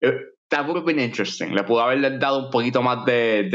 eh, 0.00 0.12
that 0.50 0.66
would 0.66 0.76
have 0.76 0.86
been 0.86 0.98
interesting. 0.98 1.54
Le 1.54 1.62
pudo 1.62 1.82
haber 1.82 2.18
dado 2.18 2.46
un 2.46 2.50
poquito 2.50 2.82
más 2.82 3.04
de, 3.04 3.48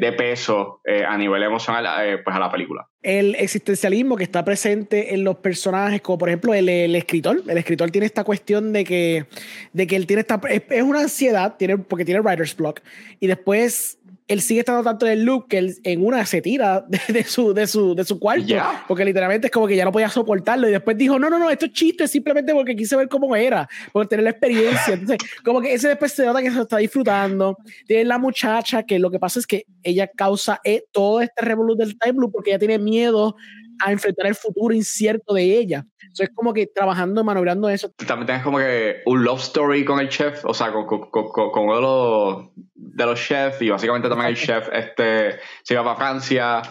de, 0.00 0.12
peso 0.12 0.80
eh, 0.84 1.04
a 1.06 1.16
nivel 1.16 1.42
emocional 1.42 1.86
eh, 2.06 2.18
pues 2.22 2.36
a 2.36 2.38
la 2.38 2.50
película. 2.50 2.86
El 3.02 3.34
existencialismo 3.34 4.16
que 4.16 4.24
está 4.24 4.44
presente 4.44 5.14
en 5.14 5.24
los 5.24 5.36
personajes, 5.36 6.00
como 6.00 6.18
por 6.18 6.28
ejemplo 6.28 6.54
el, 6.54 6.68
el 6.68 6.94
escritor. 6.94 7.42
El 7.46 7.58
escritor 7.58 7.90
tiene 7.90 8.06
esta 8.06 8.24
cuestión 8.24 8.72
de 8.72 8.84
que, 8.84 9.26
de 9.72 9.86
que 9.86 9.96
él 9.96 10.06
tiene 10.06 10.20
esta. 10.20 10.40
Es, 10.48 10.82
una 10.82 11.00
ansiedad, 11.00 11.56
tiene, 11.56 11.78
porque 11.78 12.04
tiene 12.04 12.20
writer's 12.20 12.56
block. 12.56 12.80
Y 13.20 13.26
después 13.26 13.98
él 14.26 14.40
sigue 14.40 14.60
estando 14.60 14.82
tanto 14.82 15.06
en 15.06 15.12
el 15.12 15.24
loop 15.24 15.48
que 15.48 15.58
él 15.58 15.76
en 15.84 16.04
una 16.04 16.24
se 16.24 16.40
tira 16.40 16.84
de, 17.08 17.24
su, 17.24 17.52
de, 17.52 17.66
su, 17.66 17.94
de 17.94 18.04
su 18.04 18.18
cuarto. 18.18 18.54
Porque 18.88 19.04
literalmente 19.04 19.48
es 19.48 19.52
como 19.52 19.66
que 19.66 19.76
ya 19.76 19.84
no 19.84 19.92
podía 19.92 20.08
soportarlo. 20.08 20.68
Y 20.68 20.72
después 20.72 20.96
dijo: 20.96 21.18
No, 21.18 21.28
no, 21.28 21.38
no, 21.38 21.50
esto 21.50 21.66
es 21.66 21.72
chiste, 21.72 22.08
simplemente 22.08 22.52
porque 22.54 22.74
quise 22.74 22.96
ver 22.96 23.08
cómo 23.08 23.36
era, 23.36 23.68
por 23.92 24.06
tener 24.06 24.24
la 24.24 24.30
experiencia. 24.30 24.94
Entonces, 24.94 25.18
como 25.44 25.60
que 25.60 25.74
ese 25.74 25.88
después 25.88 26.12
se 26.12 26.24
nota 26.34 26.42
que 26.42 26.54
se 26.54 26.62
está 26.62 26.78
disfrutando. 26.78 27.56
Tiene 27.86 28.04
la 28.04 28.18
muchacha 28.18 28.82
que 28.82 28.98
lo 28.98 29.10
que 29.10 29.18
pasa 29.18 29.38
es 29.38 29.46
que 29.46 29.64
ella 29.82 30.08
causa 30.08 30.60
eh, 30.64 30.84
todo 30.92 31.20
este 31.20 31.42
revolú 31.42 31.76
del 31.76 31.98
time 31.98 32.14
loop 32.20 32.32
porque 32.32 32.50
ella 32.50 32.58
tiene 32.58 32.78
miedo 32.78 33.36
a 33.84 33.92
enfrentar 33.92 34.26
el 34.26 34.34
futuro 34.34 34.74
incierto 34.74 35.34
de 35.34 35.58
ella. 35.58 35.84
Eso 36.12 36.22
es 36.22 36.30
como 36.32 36.52
que 36.52 36.66
trabajando, 36.66 37.24
manobrando 37.24 37.68
eso. 37.68 37.90
También 38.06 38.26
tienes 38.26 38.44
como 38.44 38.58
que 38.58 39.02
un 39.06 39.24
love 39.24 39.40
story 39.40 39.84
con 39.84 39.98
el 39.98 40.08
chef, 40.08 40.44
o 40.44 40.54
sea, 40.54 40.72
con, 40.72 40.86
con, 40.86 41.10
con, 41.10 41.64
uno 41.64 41.74
de 41.74 41.82
los, 41.82 42.50
de 42.74 43.06
los 43.06 43.20
chefs, 43.20 43.60
y 43.62 43.70
básicamente 43.70 44.08
también 44.08 44.28
el 44.28 44.36
chef 44.36 44.68
este, 44.72 45.40
se 45.64 45.74
va 45.74 45.82
para 45.82 45.96
Francia, 45.96 46.62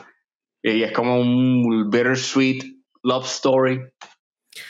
y 0.61 0.83
es 0.83 0.93
como 0.93 1.19
un 1.19 1.89
bittersweet 1.89 2.63
love 3.03 3.25
story. 3.25 3.81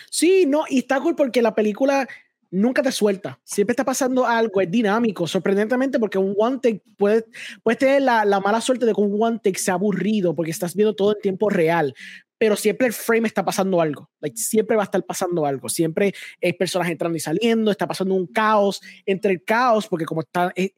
Sí, 0.09 0.45
no, 0.47 0.63
y 0.67 0.79
está 0.79 0.99
cool 1.01 1.15
porque 1.15 1.41
la 1.41 1.53
película 1.53 2.07
nunca 2.53 2.83
te 2.83 2.91
suelta. 2.91 3.39
Siempre 3.43 3.73
está 3.73 3.83
pasando 3.83 4.25
algo, 4.25 4.61
es 4.61 4.69
dinámico, 4.69 5.27
sorprendentemente, 5.27 5.99
porque 5.99 6.19
un 6.19 6.35
one 6.37 6.59
take 6.61 6.83
puede, 6.97 7.25
puede 7.63 7.77
tener 7.77 8.03
la, 8.03 8.23
la, 8.25 8.39
mala 8.39 8.61
suerte 8.61 8.85
de 8.85 8.93
que 8.93 9.01
un 9.01 9.17
one 9.19 9.39
take 9.43 9.57
sea 9.57 9.73
aburrido 9.73 10.35
porque 10.35 10.51
estás 10.51 10.75
viendo 10.75 10.95
todo 10.95 11.15
en 11.15 11.21
tiempo 11.21 11.49
real. 11.49 11.93
Pero 12.37 12.55
siempre 12.55 12.87
el 12.87 12.93
frame 12.93 13.27
está 13.27 13.43
pasando 13.45 13.79
algo. 13.79 14.09
Siempre 14.35 14.75
va 14.75 14.83
a 14.83 14.85
estar 14.85 15.03
pasando 15.05 15.45
algo. 15.45 15.69
Siempre 15.69 16.13
hay 16.41 16.53
personas 16.53 16.89
entrando 16.89 17.15
y 17.15 17.21
saliendo. 17.21 17.71
Está 17.71 17.87
pasando 17.87 18.15
un 18.15 18.27
caos 18.27 18.81
entre 19.05 19.31
el 19.31 19.43
caos, 19.43 19.87
porque 19.87 20.05
como 20.05 20.21
está. 20.21 20.51
Es, 20.55 20.73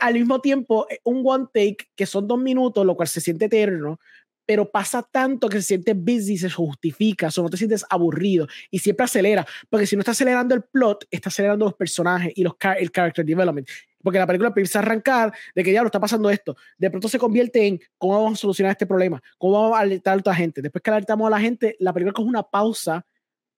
al 0.00 0.14
mismo 0.14 0.40
tiempo 0.40 0.88
un 1.04 1.22
one 1.24 1.46
take 1.54 1.88
que 1.94 2.06
son 2.06 2.26
dos 2.26 2.38
minutos, 2.38 2.84
lo 2.84 2.96
cual 2.96 3.06
se 3.06 3.20
siente 3.20 3.44
eterno, 3.44 4.00
pero 4.46 4.70
pasa 4.70 5.02
tanto 5.02 5.48
que 5.48 5.58
se 5.58 5.68
siente 5.68 5.94
busy, 5.94 6.36
se 6.36 6.50
justifica, 6.50 7.28
o 7.36 7.42
no 7.42 7.50
te 7.50 7.56
sientes 7.56 7.84
aburrido 7.88 8.46
y 8.70 8.78
siempre 8.78 9.04
acelera, 9.04 9.46
porque 9.70 9.86
si 9.86 9.96
no 9.96 10.00
está 10.00 10.12
acelerando 10.12 10.54
el 10.54 10.62
plot, 10.62 11.06
está 11.10 11.28
acelerando 11.28 11.66
los 11.66 11.74
personajes 11.74 12.32
y 12.36 12.42
los 12.42 12.54
el 12.78 12.90
character 12.90 13.24
development. 13.24 13.68
Porque 14.02 14.18
la 14.18 14.26
película 14.26 14.48
empieza 14.48 14.80
a 14.80 14.82
arrancar 14.82 15.32
de 15.54 15.64
que 15.64 15.72
ya 15.72 15.80
lo 15.80 15.86
está 15.86 15.98
pasando 15.98 16.28
esto. 16.28 16.54
De 16.76 16.90
pronto 16.90 17.08
se 17.08 17.18
convierte 17.18 17.66
en 17.66 17.80
cómo 17.96 18.22
vamos 18.22 18.38
a 18.38 18.42
solucionar 18.42 18.72
este 18.72 18.86
problema, 18.86 19.22
cómo 19.38 19.62
vamos 19.62 19.78
a 19.78 19.80
alertar 19.80 20.18
a 20.18 20.22
la 20.22 20.34
gente. 20.34 20.60
Después 20.60 20.82
que 20.82 20.90
alertamos 20.90 21.26
a 21.26 21.30
la 21.30 21.40
gente, 21.40 21.74
la 21.80 21.92
película 21.94 22.12
coge 22.12 22.28
una 22.28 22.42
pausa 22.42 23.06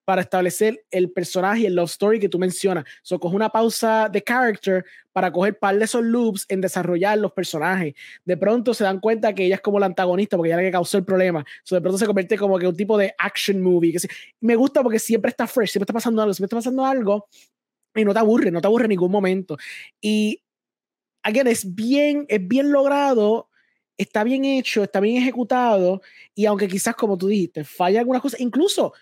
para 0.07 0.23
establecer 0.23 0.87
el 0.93 1.11
personaje 1.11 1.63
y 1.63 1.67
el 1.67 1.75
love 1.75 1.91
story 1.91 2.21
que 2.21 2.29
tú 2.29 2.39
mencionas. 2.39 2.85
So, 3.03 3.19
coge 3.19 3.35
una 3.35 3.49
pausa 3.49 4.09
de 4.09 4.23
character 4.23 4.85
para 5.13 5.33
coger 5.33 5.59
par 5.59 5.77
de 5.77 5.85
esos 5.85 6.05
loops 6.05 6.47
en 6.49 6.61
desarrollar 6.61 7.19
los 7.19 7.33
personajes. 7.33 7.93
De 8.25 8.37
pronto 8.37 8.73
se 8.73 8.85
dan 8.85 9.01
cuenta 9.01 9.35
que 9.35 9.45
ella 9.45 9.57
es 9.57 9.61
como 9.61 9.81
la 9.81 9.87
antagonista 9.87 10.37
porque 10.37 10.51
ella 10.51 10.59
es 10.59 10.63
la 10.63 10.69
que 10.69 10.73
causó 10.73 10.97
el 10.97 11.05
problema. 11.05 11.45
So, 11.65 11.75
de 11.75 11.81
pronto 11.81 11.99
se 11.99 12.07
convierte 12.07 12.39
como 12.39 12.57
que 12.57 12.69
un 12.69 12.77
tipo 12.77 12.97
de 12.97 13.17
action 13.19 13.61
movie. 13.61 13.93
Que 13.93 13.99
me 14.41 14.55
gusta 14.55 14.81
porque 14.85 15.01
siempre 15.01 15.31
está 15.31 15.49
fresh, 15.49 15.71
siempre 15.71 15.87
está 15.87 15.95
pasando 15.95 16.23
algo, 16.23 16.33
siempre 16.33 16.47
está 16.47 16.57
pasando 16.57 16.87
algo 16.87 17.27
y 17.93 18.05
no 18.05 18.13
te 18.13 18.21
aburre, 18.21 18.53
no 18.53 18.61
te 18.61 18.69
aburre 18.69 18.85
en 18.85 18.91
ningún 18.91 19.11
momento. 19.11 19.57
Y, 20.01 20.41
again, 21.25 21.49
es 21.49 21.75
bien, 21.75 22.27
es 22.29 22.47
bien 22.47 22.71
logrado 22.71 23.49
está 23.99 24.25
bien 24.25 24.45
hecho, 24.45 24.83
está 24.83 25.01
bien 25.01 25.17
ejecutado, 25.17 26.03
y 26.35 26.45
aunque 26.45 26.69
quizás, 26.69 26.95
como 26.95 27.17
tú 27.17 27.29
dijiste, 27.29 27.65
falla 27.65 28.01
algunas 28.01 28.21
cosas, 28.21 28.41
incluso 28.41 28.93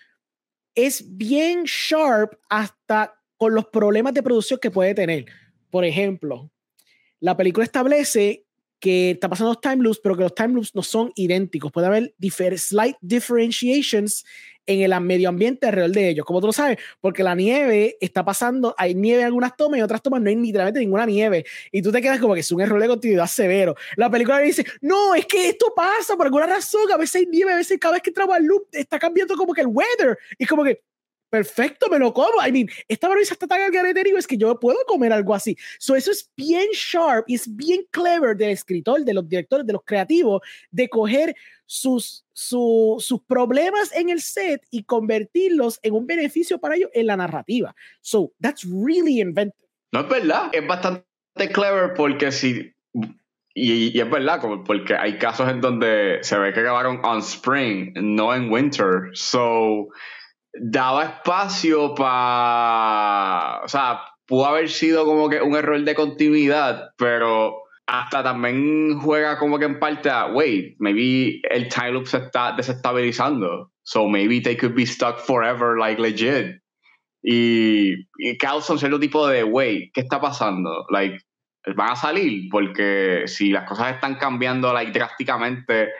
es 0.74 1.16
bien 1.16 1.64
sharp 1.64 2.34
hasta 2.48 3.14
con 3.36 3.54
los 3.54 3.66
problemas 3.66 4.14
de 4.14 4.22
producción 4.22 4.58
que 4.60 4.70
puede 4.70 4.94
tener. 4.94 5.26
Por 5.70 5.84
ejemplo, 5.84 6.50
la 7.20 7.36
película 7.36 7.64
establece 7.64 8.43
que 8.84 9.12
está 9.12 9.30
pasando 9.30 9.54
los 9.54 9.62
time 9.62 9.82
loops, 9.82 9.98
pero 9.98 10.14
que 10.14 10.24
los 10.24 10.34
time 10.34 10.52
loops 10.52 10.74
no 10.74 10.82
son 10.82 11.10
idénticos. 11.14 11.72
Puede 11.72 11.86
haber 11.86 12.12
slight 12.58 12.96
differentiations 13.00 14.26
en 14.66 14.82
el 14.82 15.00
medio 15.00 15.30
ambiente 15.30 15.66
alrededor 15.66 15.92
de 15.92 16.10
ellos. 16.10 16.26
Como 16.26 16.42
tú 16.42 16.48
lo 16.48 16.52
sabes, 16.52 16.76
porque 17.00 17.22
la 17.22 17.34
nieve 17.34 17.96
está 17.98 18.26
pasando, 18.26 18.74
hay 18.76 18.94
nieve 18.94 19.22
en 19.22 19.28
algunas 19.28 19.56
tomas 19.56 19.78
y 19.78 19.80
en 19.80 19.84
otras 19.84 20.02
tomas 20.02 20.20
no 20.20 20.28
hay 20.28 20.36
literalmente 20.36 20.80
ninguna 20.80 21.06
nieve. 21.06 21.46
Y 21.72 21.80
tú 21.80 21.90
te 21.90 22.02
quedas 22.02 22.20
como 22.20 22.34
que 22.34 22.40
es 22.40 22.52
un 22.52 22.60
error 22.60 22.78
de 22.78 22.88
continuidad 22.88 23.26
severo. 23.26 23.74
La 23.96 24.10
película 24.10 24.38
dice, 24.40 24.66
no, 24.82 25.14
es 25.14 25.24
que 25.24 25.48
esto 25.48 25.72
pasa 25.74 26.14
por 26.14 26.26
alguna 26.26 26.46
razón, 26.46 26.92
a 26.92 26.98
veces 26.98 27.22
hay 27.22 27.26
nieve, 27.26 27.54
a 27.54 27.56
veces 27.56 27.78
cada 27.80 27.94
vez 27.94 28.02
que 28.02 28.10
entramos 28.10 28.36
al 28.36 28.44
loop 28.44 28.66
está 28.70 28.98
cambiando 28.98 29.34
como 29.34 29.54
que 29.54 29.62
el 29.62 29.68
weather. 29.68 30.18
Y 30.38 30.44
como 30.44 30.62
que, 30.62 30.82
perfecto, 31.34 31.88
me 31.90 31.98
lo 31.98 32.12
como. 32.12 32.46
I 32.46 32.52
mean, 32.52 32.68
esta 32.86 33.08
premisa 33.08 33.34
está 33.34 33.48
tan 33.48 33.60
al 33.60 33.96
es 34.16 34.24
que 34.24 34.36
yo 34.36 34.60
puedo 34.60 34.78
comer 34.86 35.12
algo 35.12 35.34
así. 35.34 35.56
So, 35.80 35.96
eso 35.96 36.12
es 36.12 36.30
bien 36.36 36.68
sharp 36.72 37.24
y 37.26 37.34
es 37.34 37.56
bien 37.56 37.84
clever 37.90 38.36
del 38.36 38.50
escritor, 38.50 39.04
de 39.04 39.14
los 39.14 39.28
directores, 39.28 39.66
de 39.66 39.72
los 39.72 39.82
creativos, 39.84 40.42
de 40.70 40.88
coger 40.88 41.34
sus, 41.66 42.24
sus 42.32 43.20
problemas 43.26 43.92
en 43.96 44.10
el 44.10 44.20
set 44.20 44.64
y 44.70 44.84
convertirlos 44.84 45.80
en 45.82 45.94
un 45.94 46.06
beneficio 46.06 46.60
para 46.60 46.76
ellos 46.76 46.90
en 46.94 47.08
la 47.08 47.16
narrativa. 47.16 47.74
So, 48.00 48.32
that's 48.40 48.64
really 48.64 49.20
inventive. 49.20 49.68
No 49.92 50.02
es 50.02 50.08
verdad, 50.08 50.50
es 50.52 50.64
bastante 50.64 51.04
clever 51.52 51.94
porque 51.94 52.30
si 52.30 52.72
y, 53.56 53.96
y, 53.96 54.00
es 54.00 54.08
verdad, 54.08 54.40
como 54.40 54.62
porque 54.62 54.94
hay 54.94 55.18
casos 55.18 55.48
en 55.48 55.60
donde 55.60 56.18
se 56.22 56.38
ve 56.38 56.52
que 56.52 56.62
grabaron 56.62 57.00
on 57.04 57.18
spring, 57.18 57.92
no 57.94 58.32
en 58.32 58.52
winter. 58.52 59.10
So, 59.14 59.88
daba 60.60 61.04
espacio 61.04 61.94
para. 61.94 63.60
O 63.64 63.68
sea, 63.68 64.00
pudo 64.26 64.46
haber 64.46 64.68
sido 64.70 65.04
como 65.04 65.28
que 65.28 65.42
un 65.42 65.56
error 65.56 65.82
de 65.82 65.94
continuidad, 65.94 66.90
pero 66.96 67.56
hasta 67.86 68.22
también 68.22 68.98
juega 68.98 69.38
como 69.38 69.58
que 69.58 69.66
en 69.66 69.78
parte 69.78 70.08
a, 70.08 70.26
wait, 70.26 70.76
maybe 70.78 71.40
el 71.50 71.68
time 71.68 71.92
loop 71.92 72.06
se 72.06 72.18
está 72.18 72.52
desestabilizando. 72.52 73.70
So 73.82 74.08
maybe 74.08 74.40
they 74.40 74.56
could 74.56 74.74
be 74.74 74.86
stuck 74.86 75.18
forever, 75.18 75.76
like 75.78 76.00
legit. 76.00 76.62
Y, 77.22 77.94
y 78.18 78.38
causa 78.38 78.72
un 78.72 78.78
cierto 78.78 78.98
tipo 78.98 79.26
de, 79.26 79.44
wait, 79.44 79.90
¿qué 79.92 80.02
está 80.02 80.20
pasando? 80.20 80.86
Like, 80.90 81.18
van 81.74 81.92
a 81.92 81.96
salir 81.96 82.48
porque 82.50 83.24
si 83.26 83.50
las 83.50 83.66
cosas 83.68 83.94
están 83.94 84.16
cambiando 84.16 84.72
like 84.72 84.92
drásticamente, 84.92 85.90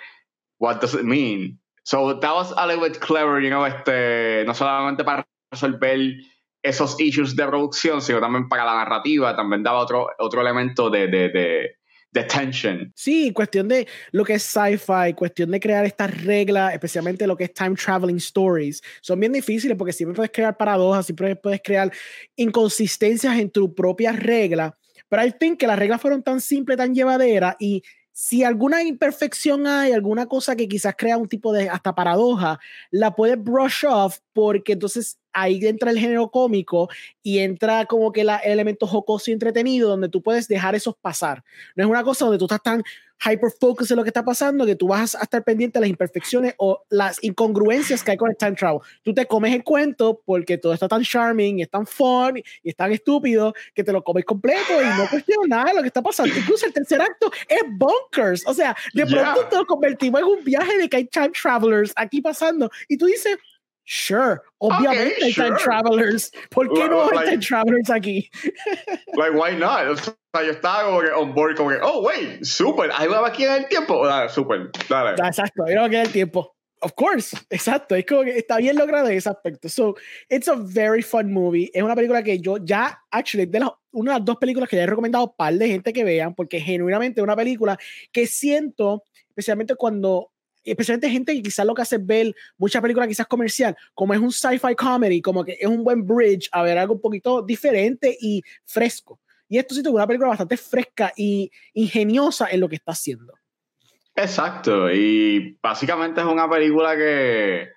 what 0.58 0.80
does 0.80 0.94
it 0.94 1.02
mean? 1.02 1.58
So 1.84 2.18
that 2.18 2.34
was 2.34 2.52
a 2.56 2.66
little 2.66 2.82
bit 2.82 2.98
clever, 2.98 3.40
you 3.40 3.50
know, 3.50 3.66
este, 3.66 4.44
no 4.46 4.54
solamente 4.54 5.04
para 5.04 5.26
resolver 5.52 6.16
esos 6.62 6.98
issues 6.98 7.36
de 7.36 7.46
producción, 7.46 8.00
sino 8.00 8.20
también 8.20 8.48
para 8.48 8.64
la 8.64 8.74
narrativa, 8.74 9.36
también 9.36 9.62
daba 9.62 9.80
otro, 9.80 10.08
otro 10.18 10.40
elemento 10.40 10.88
de, 10.88 11.08
de, 11.08 11.28
de, 11.28 11.76
de 12.10 12.22
tension. 12.24 12.90
Sí, 12.96 13.32
cuestión 13.34 13.68
de 13.68 13.86
lo 14.12 14.24
que 14.24 14.34
es 14.34 14.42
sci-fi, 14.42 15.12
cuestión 15.14 15.50
de 15.50 15.60
crear 15.60 15.84
estas 15.84 16.24
reglas, 16.24 16.72
especialmente 16.72 17.26
lo 17.26 17.36
que 17.36 17.44
es 17.44 17.52
time 17.52 17.74
traveling 17.74 18.16
stories, 18.16 18.82
son 19.02 19.20
bien 19.20 19.32
difíciles 19.32 19.76
porque 19.76 19.92
siempre 19.92 20.16
puedes 20.16 20.32
crear 20.32 20.56
paradojas, 20.56 21.04
siempre 21.04 21.36
puedes 21.36 21.60
crear 21.62 21.92
inconsistencias 22.34 23.38
en 23.38 23.50
tu 23.50 23.74
propia 23.74 24.12
regla, 24.12 24.74
pero 25.06 25.22
I 25.22 25.32
think 25.32 25.60
que 25.60 25.66
las 25.66 25.78
reglas 25.78 26.00
fueron 26.00 26.22
tan 26.22 26.40
simples, 26.40 26.78
tan 26.78 26.94
llevaderas 26.94 27.56
y 27.58 27.82
si 28.16 28.44
alguna 28.44 28.84
imperfección 28.84 29.66
hay, 29.66 29.90
alguna 29.92 30.26
cosa 30.26 30.54
que 30.54 30.68
quizás 30.68 30.94
crea 30.96 31.16
un 31.16 31.28
tipo 31.28 31.52
de 31.52 31.68
hasta 31.68 31.96
paradoja, 31.96 32.60
la 32.92 33.16
puedes 33.16 33.42
brush 33.42 33.84
off 33.86 34.18
porque 34.32 34.74
entonces 34.74 35.18
ahí 35.32 35.58
entra 35.66 35.90
el 35.90 35.98
género 35.98 36.30
cómico 36.30 36.88
y 37.24 37.40
entra 37.40 37.86
como 37.86 38.12
que 38.12 38.20
el 38.20 38.30
elemento 38.44 38.86
jocoso 38.86 39.32
y 39.32 39.34
entretenido 39.34 39.90
donde 39.90 40.08
tú 40.08 40.22
puedes 40.22 40.46
dejar 40.46 40.76
esos 40.76 40.94
pasar. 40.94 41.42
No 41.74 41.82
es 41.82 41.90
una 41.90 42.04
cosa 42.04 42.26
donde 42.26 42.38
tú 42.38 42.44
estás 42.44 42.62
tan 42.62 42.84
hyper 43.24 43.50
focus 43.60 43.90
en 43.90 43.96
lo 43.96 44.02
que 44.02 44.10
está 44.10 44.24
pasando 44.24 44.66
que 44.66 44.76
tú 44.76 44.88
vas 44.88 45.14
a 45.14 45.22
estar 45.22 45.42
pendiente 45.42 45.78
de 45.78 45.82
las 45.82 45.90
imperfecciones 45.90 46.54
o 46.58 46.82
las 46.90 47.22
incongruencias 47.22 48.02
que 48.02 48.12
hay 48.12 48.16
con 48.16 48.30
el 48.30 48.36
time 48.36 48.52
travel. 48.52 48.80
Tú 49.02 49.14
te 49.14 49.26
comes 49.26 49.54
el 49.54 49.64
cuento 49.64 50.20
porque 50.24 50.58
todo 50.58 50.72
está 50.72 50.88
tan 50.88 51.02
charming 51.02 51.58
y 51.58 51.62
es 51.62 51.70
tan 51.70 51.86
fun 51.86 52.38
y 52.62 52.68
es 52.68 52.76
tan 52.76 52.92
estúpido 52.92 53.54
que 53.74 53.84
te 53.84 53.92
lo 53.92 54.02
comes 54.02 54.24
completo 54.24 54.80
y 54.80 54.98
no 54.98 55.08
cuestionas 55.08 55.48
nada 55.48 55.64
de 55.70 55.74
lo 55.74 55.80
que 55.82 55.88
está 55.88 56.02
pasando. 56.02 56.34
Incluso 56.36 56.66
el 56.66 56.72
tercer 56.72 57.00
acto 57.00 57.30
es 57.48 57.62
bonkers. 57.70 58.46
O 58.46 58.54
sea, 58.54 58.76
de 58.92 59.06
pronto 59.06 59.46
te 59.48 59.56
lo 59.56 59.66
convertimos 59.66 60.20
en 60.20 60.26
un 60.26 60.44
viaje 60.44 60.78
de 60.78 60.88
que 60.88 60.96
hay 60.98 61.04
time 61.06 61.30
travelers 61.30 61.92
aquí 61.96 62.20
pasando 62.20 62.70
y 62.88 62.96
tú 62.96 63.06
dices, 63.06 63.36
Sure, 63.86 64.40
obviamente 64.58 65.22
hay 65.22 65.34
time 65.34 65.56
travelers. 65.62 66.32
¿Por 66.50 66.72
qué 66.72 66.88
no 66.88 67.02
hay 67.10 67.26
time 67.26 67.42
travelers 67.42 67.90
aquí? 67.90 68.30
like, 69.14 69.34
why 69.34 69.54
not? 69.54 70.16
O 70.34 70.36
sea, 70.36 70.46
yo 70.46 70.52
estaba 70.52 70.84
como 70.86 71.00
que 71.00 71.12
on 71.12 71.32
board, 71.32 71.54
como 71.54 71.70
que, 71.70 71.76
oh, 71.80 72.00
wait, 72.00 72.42
super, 72.42 72.90
ahí 72.92 73.06
va 73.06 73.24
aquí 73.24 73.44
en 73.44 73.52
el 73.52 73.68
tiempo. 73.68 74.04
Dale, 74.04 74.28
super, 74.28 74.68
dale. 74.88 75.10
Exacto, 75.10 75.62
ahí 75.64 75.76
va 75.76 75.84
aquí 75.84 75.94
en 75.94 76.00
el 76.00 76.10
tiempo. 76.10 76.56
Of 76.80 76.94
course, 76.94 77.36
exacto. 77.50 77.94
Es 77.94 78.04
como 78.04 78.24
que 78.24 78.36
está 78.36 78.56
bien 78.56 78.76
logrado 78.76 79.08
en 79.08 79.16
ese 79.16 79.28
aspecto. 79.28 79.68
So, 79.68 79.94
it's 80.28 80.48
a 80.48 80.56
very 80.56 81.02
fun 81.02 81.32
movie. 81.32 81.70
Es 81.72 81.84
una 81.84 81.94
película 81.94 82.20
que 82.24 82.40
yo 82.40 82.56
ya, 82.56 83.00
actually, 83.12 83.46
de 83.46 83.60
una 83.92 84.12
de 84.12 84.18
las 84.18 84.24
dos 84.24 84.36
películas 84.38 84.68
que 84.68 84.74
ya 84.74 84.82
he 84.82 84.86
recomendado 84.86 85.22
a 85.22 85.26
un 85.28 85.36
par 85.36 85.54
de 85.54 85.68
gente 85.68 85.92
que 85.92 86.02
vean, 86.02 86.34
porque 86.34 86.58
genuinamente 86.58 87.20
es 87.20 87.22
una 87.22 87.36
película 87.36 87.78
que 88.10 88.26
siento, 88.26 89.04
especialmente 89.28 89.76
cuando 89.76 90.32
especialmente 90.64 91.10
gente 91.10 91.32
que 91.32 91.42
quizás 91.42 91.64
lo 91.64 91.74
que 91.74 91.82
hace 91.82 91.96
es 91.96 92.04
ver 92.04 92.34
muchas 92.56 92.82
películas 92.82 93.06
quizás 93.06 93.26
comercial, 93.28 93.76
como 93.94 94.14
es 94.14 94.20
un 94.20 94.32
sci-fi 94.32 94.74
comedy, 94.74 95.22
como 95.22 95.44
que 95.44 95.58
es 95.60 95.68
un 95.68 95.84
buen 95.84 96.04
bridge 96.04 96.48
a 96.50 96.62
ver 96.62 96.76
algo 96.76 96.94
un 96.94 97.00
poquito 97.00 97.40
diferente 97.42 98.16
y 98.20 98.42
fresco. 98.64 99.20
Y 99.48 99.58
esto 99.58 99.74
sí 99.74 99.80
es 99.80 99.86
una 99.86 100.06
película 100.06 100.30
bastante 100.30 100.56
fresca 100.56 101.12
y 101.16 101.50
ingeniosa 101.74 102.48
en 102.50 102.60
lo 102.60 102.68
que 102.68 102.76
está 102.76 102.92
haciendo. 102.92 103.34
Exacto, 104.16 104.90
y 104.92 105.58
básicamente 105.60 106.20
es 106.20 106.26
una 106.26 106.48
película 106.48 106.96
que, 106.96 107.68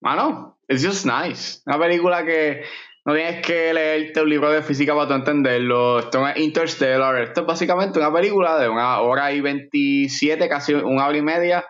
mano, 0.00 0.58
it's 0.68 0.84
just 0.84 1.06
nice. 1.06 1.60
Una 1.64 1.78
película 1.78 2.24
que 2.24 2.64
no 3.04 3.14
tienes 3.14 3.40
que 3.46 3.72
leerte 3.72 4.20
un 4.20 4.28
libro 4.28 4.50
de 4.50 4.62
física 4.62 4.94
para 4.94 5.06
tú 5.06 5.14
entenderlo. 5.14 6.00
Esto 6.00 6.26
es 6.26 6.36
Interstellar. 6.38 7.22
Esto 7.22 7.42
es 7.42 7.46
básicamente 7.46 8.00
una 8.00 8.12
película 8.12 8.58
de 8.58 8.68
una 8.68 9.00
hora 9.00 9.32
y 9.32 9.40
27, 9.40 10.48
casi 10.48 10.74
una 10.74 11.06
hora 11.06 11.16
y 11.16 11.22
media. 11.22 11.64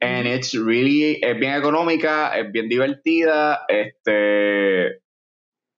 And 0.00 0.26
it's 0.26 0.54
really, 0.54 1.20
es 1.22 1.38
bien 1.38 1.54
económica, 1.54 2.36
es 2.36 2.50
bien 2.50 2.68
divertida, 2.68 3.64
este, 3.68 4.96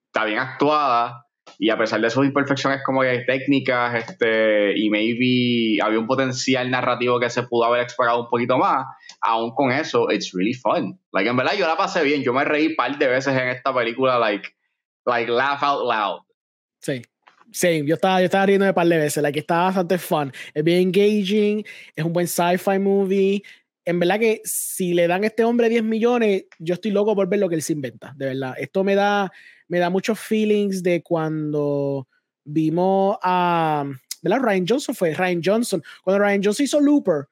está 0.07 0.25
bien 0.25 0.39
actuada 0.39 1.24
y 1.59 1.71
a 1.71 1.79
pesar 1.79 2.01
de 2.01 2.11
sus 2.11 2.27
imperfecciones 2.27 2.81
como 2.85 3.03
que 3.03 3.25
técnicas, 3.27 3.95
este, 3.95 4.79
y 4.79 4.91
maybe 4.91 5.79
había 5.83 5.99
un 5.99 6.07
potencial 6.07 6.71
narrativo 6.71 7.21
que 7.21 7.31
se 7.31 7.43
pudo 7.45 7.65
haber 7.65 7.83
explorado 7.83 8.23
un 8.23 8.29
poquito 8.29 8.59
más, 8.59 8.87
aún 9.21 9.55
con 9.55 9.71
eso, 9.71 10.11
it's 10.11 10.33
really 10.33 10.55
fun. 10.55 10.99
Like, 11.13 11.29
en 11.29 11.37
verdad 11.37 11.55
yo 11.59 11.67
la 11.67 11.77
pasé 11.77 12.03
bien, 12.03 12.23
yo 12.23 12.33
me 12.33 12.45
reí 12.45 12.69
un 12.69 12.77
par 12.77 12.99
de 12.99 13.09
veces 13.09 13.35
en 13.35 13.49
esta 13.49 13.75
película, 13.75 14.19
like, 14.19 14.49
like 15.07 15.31
laugh 15.31 15.63
out 15.63 15.83
loud. 15.83 16.21
Sí. 16.81 17.03
Sí, 17.53 17.85
yo 17.87 17.95
estaba, 17.95 18.19
yo 18.19 18.25
estaba 18.25 18.47
riendo 18.47 18.67
de 18.67 18.75
par 18.75 18.89
de 18.89 18.99
veces, 18.99 19.23
like, 19.23 19.39
está 19.39 19.65
bastante 19.65 19.97
fun. 19.99 20.33
Es 20.53 20.65
bien 20.65 20.89
engaging, 20.89 21.65
es 21.95 22.05
un 22.05 22.13
buen 22.13 22.27
sci-fi 22.27 22.81
movie. 22.81 23.43
En 23.85 24.01
verdad 24.01 24.19
que 24.19 24.41
si 24.45 24.93
le 24.93 25.07
dan 25.07 25.23
a 25.23 25.27
este 25.27 25.45
hombre 25.45 25.69
10 25.69 25.85
millones, 25.85 26.47
yo 26.59 26.75
estoy 26.75 26.91
loco 26.91 27.15
por 27.15 27.29
ver 27.29 27.39
lo 27.39 27.49
que 27.49 27.55
él 27.55 27.63
se 27.63 27.75
inventa, 27.75 28.13
de 28.17 28.27
verdad. 28.27 28.55
Esto 28.59 28.83
me 28.83 28.97
da, 28.97 29.31
me 29.75 29.81
da 29.81 29.91
muchos 29.91 30.21
feelings 30.21 30.85
de 30.85 31.03
cuando 31.03 32.07
vimos 32.45 33.19
a, 33.25 33.85
¿verdad? 34.23 34.39
Ryan 34.41 34.67
Johnson 34.69 34.95
fue, 34.95 35.13
Ryan 35.15 35.41
Johnson, 35.45 35.83
cuando 36.05 36.25
Ryan 36.25 36.43
Johnson 36.45 36.65
hizo 36.65 36.81
Looper, 36.81 37.27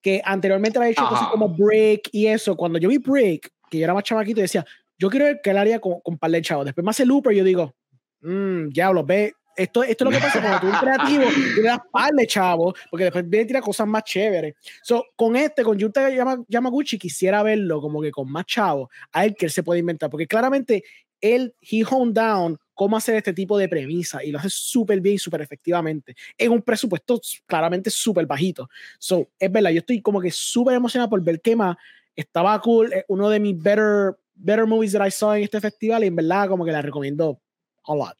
que 0.00 0.22
anteriormente 0.24 0.78
había 0.78 0.92
hecho 0.92 1.08
cosas 1.08 1.26
como 1.32 1.48
Break 1.48 2.10
y 2.12 2.28
eso, 2.28 2.56
cuando 2.56 2.78
yo 2.78 2.88
vi 2.88 2.98
Break, 2.98 3.50
que 3.68 3.78
yo 3.78 3.84
era 3.84 3.92
más 3.92 4.04
chamaquito, 4.04 4.40
decía, 4.40 4.64
yo 4.96 5.10
quiero 5.10 5.26
ver 5.26 5.40
que 5.42 5.50
él 5.50 5.58
haría 5.58 5.80
con, 5.80 6.00
con 6.00 6.16
par 6.16 6.30
de 6.30 6.42
chavos. 6.42 6.64
Después 6.64 6.84
me 6.84 6.90
hace 6.90 7.04
Looper 7.04 7.32
y 7.32 7.38
yo 7.38 7.44
digo, 7.44 7.74
mmm, 8.20 8.68
diablo, 8.68 9.04
ve, 9.04 9.34
esto, 9.56 9.82
esto 9.82 10.04
es 10.04 10.10
lo 10.10 10.16
que 10.16 10.24
pasa 10.24 10.40
cuando 10.40 10.60
tú 10.60 10.68
eres 10.68 10.80
creativo 10.80 11.24
y 11.58 11.60
le 11.60 11.62
das 11.62 11.80
par 11.90 12.12
de 12.12 12.26
chavos, 12.26 12.74
porque 12.88 13.04
después 13.04 13.28
viene 13.28 13.42
a 13.42 13.46
tirar 13.48 13.62
cosas 13.62 13.88
más 13.88 14.04
chéveres. 14.04 14.54
So, 14.82 15.06
con 15.16 15.34
este, 15.34 15.64
con 15.64 15.76
Yuta 15.76 16.08
Yamaguchi, 16.48 16.98
quisiera 16.98 17.42
verlo 17.42 17.80
como 17.80 18.00
que 18.00 18.12
con 18.12 18.30
más 18.30 18.46
chavos, 18.46 18.88
a 19.12 19.24
él 19.24 19.34
que 19.36 19.46
él 19.46 19.52
se 19.52 19.64
puede 19.64 19.80
inventar, 19.80 20.08
porque 20.08 20.26
claramente 20.26 20.84
él, 21.20 21.54
he 21.60 21.82
honed 21.88 22.14
down 22.14 22.58
cómo 22.74 22.96
hacer 22.96 23.16
este 23.16 23.34
tipo 23.34 23.58
de 23.58 23.68
premisa 23.68 24.24
y 24.24 24.30
lo 24.30 24.38
hace 24.38 24.48
súper 24.48 25.00
bien 25.00 25.16
y 25.16 25.18
súper 25.18 25.42
efectivamente 25.42 26.16
en 26.38 26.50
un 26.50 26.62
presupuesto 26.62 27.20
claramente 27.46 27.90
súper 27.90 28.24
bajito. 28.26 28.70
So, 28.98 29.28
es 29.38 29.52
verdad, 29.52 29.70
yo 29.70 29.80
estoy 29.80 30.00
como 30.00 30.20
que 30.20 30.30
súper 30.30 30.76
emocionado 30.76 31.10
por 31.10 31.22
ver 31.22 31.40
qué 31.42 31.54
más 31.54 31.76
estaba 32.16 32.58
cool, 32.60 32.90
uno 33.08 33.28
de 33.28 33.38
mis 33.38 33.62
better, 33.62 34.16
better 34.34 34.66
movies 34.66 34.92
that 34.92 35.06
I 35.06 35.10
saw 35.10 35.34
en 35.34 35.42
este 35.42 35.60
festival 35.60 36.04
y 36.04 36.06
en 36.06 36.16
verdad 36.16 36.48
como 36.48 36.64
que 36.64 36.72
la 36.72 36.82
recomiendo 36.82 37.40
a 37.86 37.94
lot. 37.94 38.16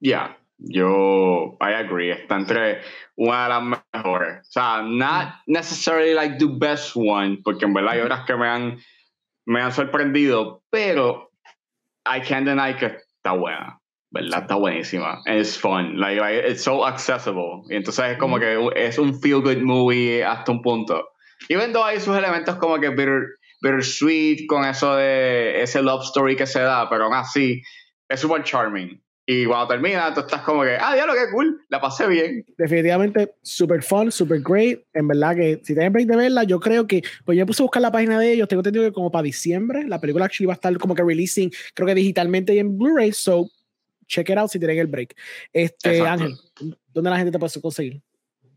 Yeah, 0.00 0.38
yo, 0.58 1.58
I 1.60 1.74
agree, 1.74 2.12
está 2.12 2.36
entre 2.36 2.80
una 3.16 3.42
de 3.42 3.48
las 3.48 3.82
mejores. 3.92 4.48
O 4.48 4.52
sea, 4.52 4.82
not 4.82 5.34
necessarily 5.46 6.14
like 6.14 6.38
the 6.38 6.48
best 6.48 6.96
one, 6.96 7.40
porque 7.44 7.64
en 7.64 7.74
verdad 7.74 7.92
hay 7.92 8.00
otras 8.00 8.24
que 8.24 8.36
me 8.36 8.46
han, 8.46 8.78
me 9.44 9.60
han 9.60 9.72
sorprendido, 9.72 10.62
pero 10.70 11.31
I 12.06 12.20
can't 12.20 12.46
deny 12.46 12.74
que 12.76 12.86
está 12.86 13.32
buena, 13.38 13.78
¿verdad? 14.10 14.42
Está 14.42 14.56
buenísima. 14.56 15.20
It's 15.26 15.56
fun, 15.56 15.98
like, 15.98 16.20
it's 16.20 16.62
so 16.62 16.84
accessible. 16.84 17.62
Y 17.70 17.76
entonces 17.76 18.12
es 18.12 18.18
como 18.18 18.38
que 18.38 18.70
es 18.76 18.98
un 18.98 19.20
feel 19.20 19.40
good 19.40 19.62
movie 19.62 20.24
hasta 20.24 20.52
un 20.52 20.62
punto. 20.62 21.08
Y 21.48 21.56
viendo 21.56 21.84
hay 21.84 22.00
sus 22.00 22.16
elementos 22.16 22.56
como 22.56 22.78
que 22.78 22.90
bitter, 22.90 23.22
bittersweet 23.62 24.46
con 24.48 24.64
eso 24.64 24.96
de 24.96 25.62
ese 25.62 25.82
love 25.82 26.02
story 26.04 26.36
que 26.36 26.46
se 26.46 26.60
da, 26.60 26.88
pero 26.88 27.04
aún 27.04 27.14
así 27.14 27.62
es 28.08 28.20
super 28.20 28.42
charming. 28.42 29.02
Y 29.24 29.46
cuando 29.46 29.68
termina, 29.68 30.12
tú 30.12 30.20
estás 30.20 30.42
como 30.42 30.62
que, 30.62 30.76
ah, 30.80 30.94
diablo, 30.94 31.14
qué 31.14 31.30
cool, 31.32 31.64
la 31.68 31.80
pasé 31.80 32.08
bien. 32.08 32.44
Definitivamente, 32.58 33.34
super 33.42 33.82
fun, 33.82 34.10
super 34.10 34.40
great. 34.40 34.80
En 34.92 35.06
verdad 35.06 35.36
que 35.36 35.60
si 35.62 35.74
tienen 35.74 35.92
break 35.92 36.08
de 36.08 36.16
verla, 36.16 36.42
yo 36.42 36.58
creo 36.58 36.88
que, 36.88 37.02
pues 37.24 37.38
yo 37.38 37.46
puse 37.46 37.62
a 37.62 37.64
buscar 37.64 37.82
la 37.82 37.92
página 37.92 38.18
de 38.18 38.32
ellos, 38.32 38.48
tengo 38.48 38.60
entendido 38.60 38.84
que 38.84 38.92
como 38.92 39.12
para 39.12 39.22
diciembre, 39.22 39.84
la 39.86 40.00
película 40.00 40.24
actually 40.24 40.46
va 40.46 40.54
a 40.54 40.56
estar 40.56 40.76
como 40.78 40.94
que 40.94 41.04
releasing, 41.04 41.52
creo 41.74 41.86
que 41.86 41.94
digitalmente 41.94 42.54
y 42.54 42.58
en 42.58 42.76
Blu-ray, 42.76 43.12
so 43.12 43.48
check 44.06 44.28
it 44.28 44.38
out 44.38 44.50
si 44.50 44.58
tienen 44.58 44.78
el 44.78 44.88
break. 44.88 45.14
Este, 45.52 46.00
Ángel, 46.00 46.34
¿dónde 46.92 47.10
la 47.10 47.16
gente 47.16 47.30
te 47.30 47.38
puede 47.38 47.60
conseguir? 47.60 48.02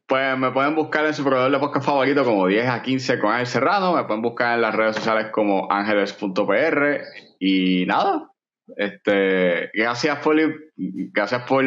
Pues 0.07 0.37
me 0.37 0.51
pueden 0.51 0.75
buscar 0.75 1.05
en 1.05 1.13
su 1.13 1.23
proveedor 1.23 1.51
de 1.51 1.59
podcast 1.59 1.85
favorito 1.85 2.23
como 2.23 2.47
10 2.47 2.67
a 2.67 2.81
15 2.81 3.19
con 3.19 3.31
Ángel 3.31 3.47
Serrano, 3.47 3.93
me 3.93 4.03
pueden 4.03 4.21
buscar 4.21 4.55
en 4.55 4.61
las 4.61 4.75
redes 4.75 4.95
sociales 4.95 5.27
como 5.31 5.71
ángeles.pr 5.71 7.01
y 7.39 7.85
nada, 7.87 8.31
este, 8.77 9.69
gracias 9.73 10.17
por, 10.19 10.35
gracias 10.75 11.43
por 11.43 11.65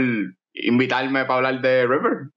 invitarme 0.52 1.24
para 1.24 1.34
hablar 1.34 1.60
de 1.60 1.86
River. 1.86 2.30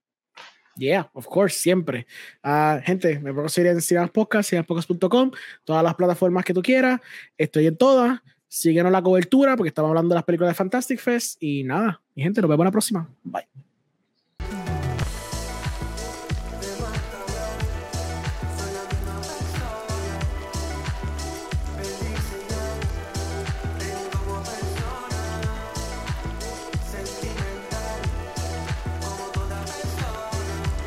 Yeah, 0.78 1.10
of 1.14 1.28
course, 1.28 1.60
siempre. 1.60 2.08
Uh, 2.44 2.82
gente, 2.84 3.20
me 3.20 3.34
puedo 3.34 3.50
seguir 3.50 3.72
en 3.72 3.82
Cinemas 3.82 4.12
Podcast, 4.12 4.50
cinemaspodcast.com, 4.50 5.32
todas 5.64 5.84
las 5.84 5.96
plataformas 5.96 6.46
que 6.46 6.54
tú 6.54 6.62
quieras. 6.62 7.00
Estoy 7.38 7.68
en 7.68 7.78
todas. 7.78 8.20
Síguenos 8.48 8.92
la 8.92 9.02
cobertura 9.02 9.56
porque 9.56 9.70
estamos 9.70 9.90
hablando 9.90 10.10
de 10.10 10.16
las 10.16 10.24
películas 10.24 10.52
de 10.52 10.56
Fantastic 10.56 11.00
Fest. 11.00 11.42
Y 11.42 11.64
nada, 11.64 12.02
mi 12.16 12.24
gente, 12.24 12.42
nos 12.42 12.50
vemos 12.50 12.66
la 12.66 12.72
próxima. 12.72 13.10
Bye. 13.24 13.71